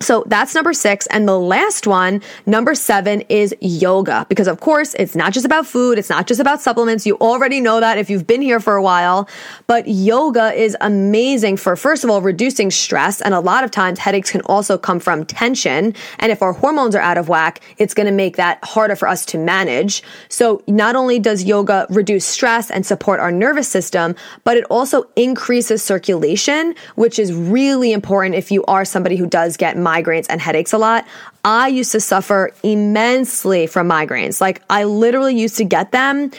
So 0.00 0.24
that's 0.26 0.56
number 0.56 0.72
six. 0.72 1.06
And 1.06 1.28
the 1.28 1.38
last 1.38 1.86
one, 1.86 2.20
number 2.46 2.74
seven, 2.74 3.20
is 3.28 3.54
yoga. 3.60 4.26
Because 4.28 4.48
of 4.48 4.58
course, 4.58 4.92
it's 4.94 5.14
not 5.14 5.32
just 5.32 5.46
about 5.46 5.66
food. 5.66 5.98
It's 5.98 6.10
not 6.10 6.26
just 6.26 6.40
about 6.40 6.60
supplements. 6.60 7.06
You 7.06 7.16
already 7.18 7.60
know 7.60 7.78
that 7.78 7.96
if 7.96 8.10
you've 8.10 8.26
been 8.26 8.42
here 8.42 8.58
for 8.58 8.74
a 8.74 8.82
while. 8.82 9.28
But 9.68 9.86
yoga 9.86 10.52
is 10.52 10.76
amazing 10.80 11.58
for, 11.58 11.76
first 11.76 12.02
of 12.02 12.10
all, 12.10 12.20
reducing 12.20 12.72
stress. 12.72 13.20
And 13.20 13.34
a 13.34 13.38
lot 13.38 13.62
of 13.62 13.70
times 13.70 14.00
headaches 14.00 14.32
can 14.32 14.40
also 14.42 14.76
come 14.76 14.98
from 14.98 15.24
tension. 15.24 15.94
And 16.18 16.32
if 16.32 16.42
our 16.42 16.52
hormones 16.52 16.96
are 16.96 17.00
out 17.00 17.16
of 17.16 17.28
whack, 17.28 17.60
it's 17.78 17.94
going 17.94 18.06
to 18.06 18.12
make 18.12 18.36
that 18.36 18.58
harder 18.64 18.96
for 18.96 19.06
us 19.06 19.24
to 19.26 19.38
manage. 19.38 20.02
So 20.28 20.60
not 20.66 20.96
only 20.96 21.20
does 21.20 21.44
yoga 21.44 21.86
reduce 21.88 22.24
stress 22.24 22.68
and 22.68 22.84
support 22.84 23.20
our 23.20 23.30
nervous 23.30 23.68
system, 23.68 24.16
but 24.42 24.56
it 24.56 24.64
also 24.70 25.04
increases 25.14 25.84
circulation, 25.84 26.74
which 26.96 27.20
is 27.20 27.32
really 27.32 27.92
important 27.92 28.34
if 28.34 28.50
you 28.50 28.64
are 28.64 28.84
somebody 28.84 29.14
who 29.14 29.26
does 29.26 29.56
get 29.56 29.83
migraines 29.84 30.26
and 30.28 30.40
headaches 30.40 30.72
a 30.72 30.78
lot. 30.78 31.06
I 31.44 31.68
used 31.68 31.92
to 31.92 32.00
suffer 32.00 32.52
immensely 32.62 33.66
from 33.66 33.88
migraines. 33.88 34.40
Like 34.40 34.62
I 34.70 34.84
literally 34.84 35.36
used 35.36 35.56
to 35.58 35.64
get 35.64 35.92
them 35.92 36.30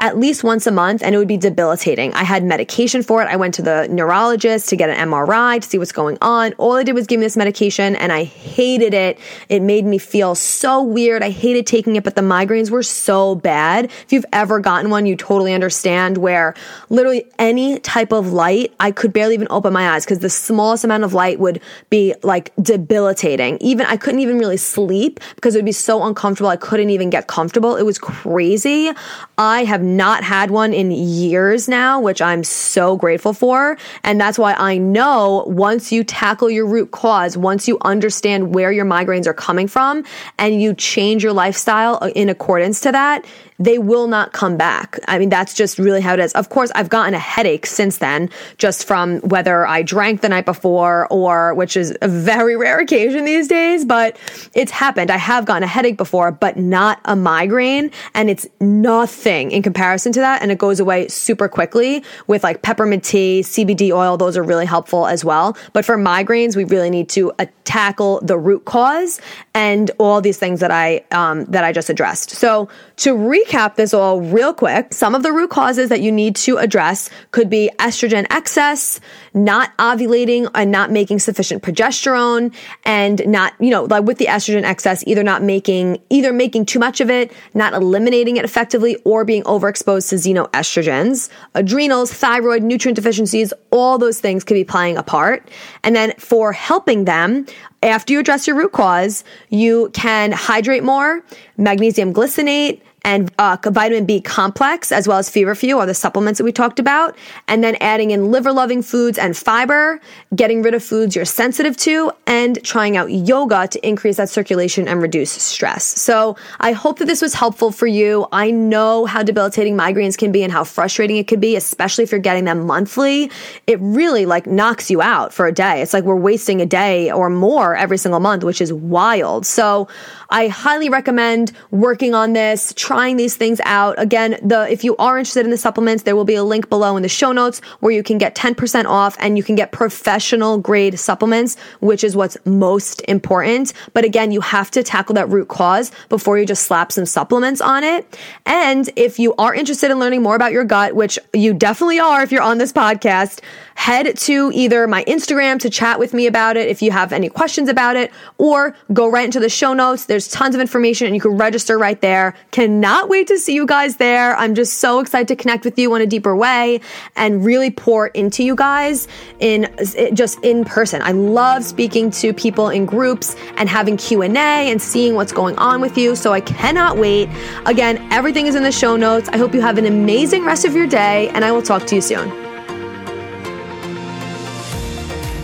at 0.00 0.18
least 0.18 0.44
once 0.44 0.66
a 0.66 0.70
month 0.70 1.02
and 1.02 1.14
it 1.14 1.18
would 1.18 1.28
be 1.28 1.36
debilitating. 1.36 2.12
I 2.14 2.24
had 2.24 2.44
medication 2.44 3.02
for 3.02 3.22
it. 3.22 3.28
I 3.28 3.36
went 3.36 3.54
to 3.54 3.62
the 3.62 3.86
neurologist 3.88 4.68
to 4.70 4.76
get 4.76 4.90
an 4.90 5.08
MRI 5.08 5.60
to 5.60 5.68
see 5.68 5.78
what's 5.78 5.92
going 5.92 6.18
on. 6.20 6.52
All 6.54 6.72
I 6.72 6.82
did 6.82 6.94
was 6.94 7.06
give 7.06 7.20
me 7.20 7.26
this 7.26 7.36
medication 7.36 7.96
and 7.96 8.12
I 8.12 8.24
hated 8.24 8.94
it. 8.94 9.18
It 9.48 9.62
made 9.62 9.84
me 9.84 9.98
feel 9.98 10.34
so 10.34 10.82
weird. 10.82 11.22
I 11.22 11.30
hated 11.30 11.66
taking 11.66 11.96
it, 11.96 12.04
but 12.04 12.16
the 12.16 12.22
migraines 12.22 12.70
were 12.70 12.82
so 12.82 13.34
bad. 13.36 13.86
If 13.86 14.12
you've 14.12 14.26
ever 14.32 14.60
gotten 14.60 14.90
one, 14.90 15.06
you 15.06 15.16
totally 15.16 15.54
understand 15.54 16.18
where 16.18 16.54
literally 16.88 17.26
any 17.38 17.78
type 17.78 18.12
of 18.12 18.32
light, 18.32 18.74
I 18.80 18.90
could 18.90 19.12
barely 19.12 19.34
even 19.34 19.48
open 19.50 19.72
my 19.72 19.90
eyes 19.90 20.04
because 20.04 20.18
the 20.18 20.30
smallest 20.30 20.84
amount 20.84 21.04
of 21.04 21.14
light 21.14 21.38
would 21.38 21.60
be 21.90 22.14
like 22.22 22.52
debilitating. 22.60 23.58
Even 23.60 23.86
I 23.86 23.96
couldn't 23.96 24.20
even 24.20 24.38
really 24.38 24.56
sleep 24.56 25.20
because 25.36 25.54
it 25.54 25.58
would 25.58 25.64
be 25.64 25.72
so 25.72 26.02
uncomfortable. 26.02 26.50
I 26.50 26.56
couldn't 26.56 26.90
even 26.90 27.10
get 27.10 27.26
comfortable. 27.28 27.76
It 27.76 27.84
was 27.84 27.98
crazy. 27.98 28.90
I 29.38 29.64
have 29.64 29.83
not 29.84 30.24
had 30.24 30.50
one 30.50 30.72
in 30.72 30.90
years 30.90 31.68
now, 31.68 32.00
which 32.00 32.20
I'm 32.20 32.42
so 32.42 32.96
grateful 32.96 33.32
for. 33.32 33.76
And 34.02 34.20
that's 34.20 34.38
why 34.38 34.54
I 34.54 34.78
know 34.78 35.44
once 35.46 35.92
you 35.92 36.02
tackle 36.02 36.50
your 36.50 36.66
root 36.66 36.90
cause, 36.90 37.36
once 37.36 37.68
you 37.68 37.78
understand 37.82 38.54
where 38.54 38.72
your 38.72 38.84
migraines 38.84 39.26
are 39.26 39.34
coming 39.34 39.68
from 39.68 40.04
and 40.38 40.60
you 40.60 40.74
change 40.74 41.22
your 41.22 41.32
lifestyle 41.32 41.98
in 42.14 42.28
accordance 42.28 42.80
to 42.80 42.92
that, 42.92 43.24
they 43.58 43.78
will 43.78 44.08
not 44.08 44.32
come 44.32 44.56
back. 44.56 44.98
I 45.06 45.18
mean, 45.18 45.28
that's 45.28 45.54
just 45.54 45.78
really 45.78 46.00
how 46.00 46.14
it 46.14 46.20
is. 46.20 46.32
Of 46.32 46.48
course, 46.48 46.72
I've 46.74 46.88
gotten 46.88 47.14
a 47.14 47.18
headache 47.18 47.66
since 47.66 47.98
then, 47.98 48.30
just 48.58 48.86
from 48.86 49.20
whether 49.20 49.66
I 49.66 49.82
drank 49.82 50.22
the 50.22 50.28
night 50.28 50.44
before 50.44 51.06
or, 51.10 51.54
which 51.54 51.76
is 51.76 51.96
a 52.02 52.08
very 52.08 52.56
rare 52.64 52.80
occasion 52.80 53.24
these 53.24 53.46
days, 53.48 53.84
but 53.84 54.16
it's 54.54 54.72
happened. 54.72 55.10
I 55.10 55.18
have 55.18 55.44
gotten 55.44 55.62
a 55.62 55.68
headache 55.68 55.96
before, 55.96 56.32
but 56.32 56.56
not 56.56 57.00
a 57.04 57.14
migraine. 57.14 57.90
And 58.14 58.28
it's 58.28 58.46
nothing 58.60 59.52
in 59.52 59.62
comparison 59.62 60.12
to 60.12 60.20
that. 60.20 60.42
And 60.42 60.50
it 60.50 60.58
goes 60.58 60.80
away 60.80 61.08
super 61.08 61.48
quickly 61.48 62.04
with 62.26 62.42
like 62.42 62.62
peppermint 62.62 63.04
tea, 63.04 63.42
CBD 63.42 63.92
oil. 63.92 64.16
Those 64.16 64.36
are 64.36 64.42
really 64.42 64.66
helpful 64.66 65.06
as 65.06 65.24
well. 65.24 65.56
But 65.72 65.84
for 65.84 65.96
migraines, 65.96 66.56
we 66.56 66.64
really 66.64 66.90
need 66.90 67.08
to 67.10 67.32
uh, 67.38 67.46
tackle 67.64 68.20
the 68.22 68.38
root 68.38 68.64
cause 68.64 69.20
and 69.54 69.90
all 69.98 70.20
these 70.20 70.38
things 70.38 70.60
that 70.60 70.70
I, 70.70 71.04
um, 71.12 71.44
that 71.46 71.64
I 71.64 71.72
just 71.72 71.88
addressed. 71.88 72.30
So 72.30 72.68
to 72.96 73.14
recap 73.44 73.76
this 73.76 73.94
all 73.94 74.20
real 74.20 74.52
quick, 74.52 74.92
some 74.92 75.14
of 75.14 75.22
the 75.22 75.32
root 75.32 75.50
causes 75.50 75.88
that 75.88 76.00
you 76.00 76.10
need 76.10 76.36
to 76.36 76.56
address 76.56 77.10
could 77.30 77.50
be 77.50 77.70
estrogen 77.78 78.26
excess, 78.30 79.00
not 79.32 79.76
ovulating 79.78 80.48
and 80.54 80.70
not 80.70 80.90
making 80.90 81.18
sufficient 81.18 81.62
progesterone 81.62 82.54
and 82.84 83.26
not, 83.26 83.54
you 83.60 83.70
know, 83.70 83.84
like 83.84 84.04
with 84.04 84.18
the 84.18 84.26
estrogen 84.26 84.62
excess, 84.62 85.04
either 85.06 85.22
not 85.22 85.42
making, 85.42 85.98
either 86.10 86.32
making 86.32 86.66
too 86.66 86.78
much 86.78 87.00
of 87.00 87.10
it, 87.10 87.32
not 87.54 87.72
eliminating 87.72 88.36
it 88.36 88.44
effectively, 88.44 88.96
or 89.04 89.24
being 89.24 89.42
overexposed 89.44 90.08
to 90.08 90.16
xenoestrogens, 90.16 91.28
adrenals, 91.54 92.12
thyroid, 92.12 92.62
nutrient 92.62 92.96
deficiencies, 92.96 93.52
all 93.70 93.98
those 93.98 94.20
things 94.20 94.44
could 94.44 94.54
be 94.54 94.64
playing 94.64 94.96
a 94.96 95.02
part. 95.02 95.48
And 95.82 95.94
then 95.94 96.12
for 96.18 96.52
helping 96.52 97.04
them, 97.04 97.46
after 97.84 98.12
you 98.12 98.20
address 98.20 98.46
your 98.46 98.56
root 98.56 98.72
cause, 98.72 99.24
you 99.50 99.90
can 99.92 100.32
hydrate 100.32 100.82
more, 100.82 101.22
magnesium 101.56 102.12
glycinate, 102.12 102.80
and 103.04 103.30
uh, 103.38 103.56
vitamin 103.62 104.06
B 104.06 104.20
complex, 104.20 104.90
as 104.90 105.06
well 105.06 105.18
as 105.18 105.28
feverfew 105.28 105.78
are 105.78 105.86
the 105.86 105.94
supplements 105.94 106.38
that 106.38 106.44
we 106.44 106.52
talked 106.52 106.78
about. 106.78 107.14
And 107.46 107.62
then 107.62 107.76
adding 107.80 108.10
in 108.10 108.30
liver 108.30 108.50
loving 108.50 108.82
foods 108.82 109.18
and 109.18 109.36
fiber, 109.36 110.00
getting 110.34 110.62
rid 110.62 110.74
of 110.74 110.82
foods 110.82 111.14
you're 111.14 111.26
sensitive 111.26 111.76
to, 111.78 112.12
and 112.26 112.62
trying 112.64 112.96
out 112.96 113.10
yoga 113.12 113.68
to 113.68 113.86
increase 113.86 114.16
that 114.16 114.30
circulation 114.30 114.88
and 114.88 115.02
reduce 115.02 115.30
stress. 115.30 115.84
So 115.84 116.36
I 116.60 116.72
hope 116.72 116.98
that 116.98 117.04
this 117.04 117.20
was 117.20 117.34
helpful 117.34 117.70
for 117.70 117.86
you. 117.86 118.26
I 118.32 118.50
know 118.50 119.04
how 119.04 119.22
debilitating 119.22 119.76
migraines 119.76 120.16
can 120.16 120.32
be 120.32 120.42
and 120.42 120.50
how 120.50 120.64
frustrating 120.64 121.18
it 121.18 121.28
could 121.28 121.40
be, 121.40 121.56
especially 121.56 122.04
if 122.04 122.10
you're 122.10 122.20
getting 122.20 122.44
them 122.44 122.66
monthly. 122.66 123.30
It 123.66 123.78
really 123.80 124.24
like 124.24 124.46
knocks 124.46 124.90
you 124.90 125.02
out 125.02 125.34
for 125.34 125.46
a 125.46 125.52
day. 125.52 125.82
It's 125.82 125.92
like 125.92 126.04
we're 126.04 126.16
wasting 126.16 126.62
a 126.62 126.66
day 126.66 127.12
or 127.12 127.28
more 127.28 127.73
every 127.76 127.98
single 127.98 128.20
month, 128.20 128.44
which 128.44 128.60
is 128.60 128.72
wild. 128.72 129.46
So 129.46 129.88
I 130.30 130.48
highly 130.48 130.88
recommend 130.88 131.52
working 131.70 132.14
on 132.14 132.32
this, 132.32 132.72
trying 132.76 133.16
these 133.16 133.36
things 133.36 133.60
out. 133.64 133.94
Again, 133.98 134.38
the 134.42 134.70
if 134.70 134.84
you 134.84 134.96
are 134.96 135.18
interested 135.18 135.44
in 135.44 135.50
the 135.50 135.58
supplements, 135.58 136.04
there 136.04 136.16
will 136.16 136.24
be 136.24 136.34
a 136.34 136.44
link 136.44 136.68
below 136.68 136.96
in 136.96 137.02
the 137.02 137.08
show 137.08 137.32
notes 137.32 137.60
where 137.80 137.92
you 137.92 138.02
can 138.02 138.18
get 138.18 138.34
10% 138.34 138.86
off 138.86 139.16
and 139.20 139.36
you 139.36 139.42
can 139.42 139.54
get 139.54 139.72
professional 139.72 140.58
grade 140.58 140.98
supplements, 140.98 141.56
which 141.80 142.02
is 142.02 142.16
what's 142.16 142.36
most 142.44 143.00
important. 143.02 143.72
But 143.92 144.04
again, 144.04 144.32
you 144.32 144.40
have 144.40 144.70
to 144.72 144.82
tackle 144.82 145.14
that 145.14 145.28
root 145.28 145.48
cause 145.48 145.92
before 146.08 146.38
you 146.38 146.46
just 146.46 146.64
slap 146.64 146.92
some 146.92 147.06
supplements 147.06 147.60
on 147.60 147.84
it. 147.84 148.18
And 148.46 148.90
if 148.96 149.18
you 149.18 149.34
are 149.36 149.54
interested 149.54 149.90
in 149.90 149.98
learning 149.98 150.22
more 150.22 150.36
about 150.36 150.52
your 150.52 150.64
gut, 150.64 150.94
which 150.94 151.18
you 151.32 151.54
definitely 151.54 152.00
are 152.00 152.22
if 152.22 152.32
you're 152.32 152.42
on 152.42 152.58
this 152.58 152.72
podcast, 152.72 153.40
head 153.74 154.16
to 154.16 154.50
either 154.54 154.86
my 154.86 155.04
Instagram 155.04 155.58
to 155.60 155.70
chat 155.70 155.98
with 155.98 156.14
me 156.14 156.26
about 156.26 156.56
it 156.56 156.68
if 156.68 156.82
you 156.82 156.90
have 156.90 157.12
any 157.12 157.28
questions 157.54 157.68
about 157.68 157.94
it, 157.94 158.10
or 158.38 158.74
go 158.92 159.08
right 159.08 159.26
into 159.26 159.38
the 159.38 159.48
show 159.48 159.72
notes. 159.74 160.06
There's 160.06 160.26
tons 160.26 160.56
of 160.56 160.60
information 160.60 161.06
and 161.06 161.14
you 161.14 161.20
can 161.20 161.36
register 161.36 161.78
right 161.78 162.00
there. 162.00 162.34
Cannot 162.50 163.08
wait 163.08 163.28
to 163.28 163.38
see 163.38 163.54
you 163.54 163.64
guys 163.64 163.96
there. 163.96 164.36
I'm 164.36 164.56
just 164.56 164.78
so 164.78 164.98
excited 164.98 165.28
to 165.28 165.36
connect 165.36 165.64
with 165.64 165.78
you 165.78 165.94
in 165.94 166.02
a 166.02 166.06
deeper 166.06 166.34
way 166.34 166.80
and 167.14 167.44
really 167.44 167.70
pour 167.70 168.08
into 168.08 168.42
you 168.42 168.56
guys 168.56 169.06
in 169.38 169.72
just 170.14 170.40
in 170.42 170.64
person. 170.64 171.00
I 171.02 171.12
love 171.12 171.62
speaking 171.62 172.10
to 172.22 172.34
people 172.34 172.70
in 172.70 172.86
groups 172.86 173.36
and 173.56 173.68
having 173.68 173.96
Q&A 173.96 174.36
and 174.36 174.82
seeing 174.82 175.14
what's 175.14 175.32
going 175.32 175.56
on 175.56 175.80
with 175.80 175.96
you. 175.96 176.16
So 176.16 176.32
I 176.32 176.40
cannot 176.40 176.98
wait. 176.98 177.28
Again, 177.66 178.04
everything 178.10 178.48
is 178.48 178.56
in 178.56 178.64
the 178.64 178.72
show 178.72 178.96
notes. 178.96 179.28
I 179.28 179.36
hope 179.36 179.54
you 179.54 179.60
have 179.60 179.78
an 179.78 179.86
amazing 179.86 180.44
rest 180.44 180.64
of 180.64 180.74
your 180.74 180.88
day 180.88 181.28
and 181.28 181.44
I 181.44 181.52
will 181.52 181.62
talk 181.62 181.86
to 181.86 181.94
you 181.94 182.00
soon. 182.00 182.53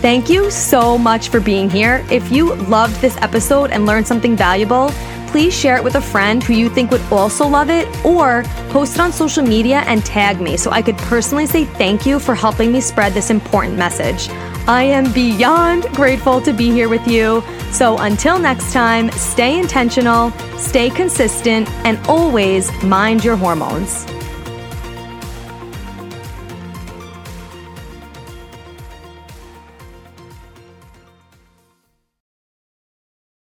Thank 0.01 0.31
you 0.31 0.49
so 0.49 0.97
much 0.97 1.29
for 1.29 1.39
being 1.39 1.69
here. 1.69 2.03
If 2.09 2.31
you 2.31 2.55
loved 2.55 2.99
this 3.01 3.15
episode 3.17 3.69
and 3.69 3.85
learned 3.85 4.07
something 4.07 4.35
valuable, 4.35 4.89
please 5.27 5.55
share 5.55 5.77
it 5.77 5.83
with 5.83 5.93
a 5.93 6.01
friend 6.01 6.41
who 6.41 6.53
you 6.53 6.69
think 6.69 6.89
would 6.89 7.03
also 7.11 7.47
love 7.47 7.69
it 7.69 7.87
or 8.03 8.41
post 8.69 8.95
it 8.95 8.99
on 8.99 9.13
social 9.13 9.43
media 9.43 9.83
and 9.85 10.03
tag 10.03 10.41
me 10.41 10.57
so 10.57 10.71
I 10.71 10.81
could 10.81 10.97
personally 10.97 11.45
say 11.45 11.65
thank 11.65 12.07
you 12.07 12.19
for 12.19 12.33
helping 12.33 12.71
me 12.71 12.81
spread 12.81 13.13
this 13.13 13.29
important 13.29 13.77
message. 13.77 14.27
I 14.67 14.81
am 14.81 15.13
beyond 15.13 15.83
grateful 15.93 16.41
to 16.41 16.51
be 16.51 16.71
here 16.71 16.89
with 16.89 17.07
you. 17.07 17.43
So 17.71 17.99
until 17.99 18.39
next 18.39 18.73
time, 18.73 19.11
stay 19.11 19.59
intentional, 19.59 20.31
stay 20.57 20.89
consistent, 20.89 21.69
and 21.85 21.99
always 22.07 22.71
mind 22.81 23.23
your 23.23 23.35
hormones. 23.35 24.07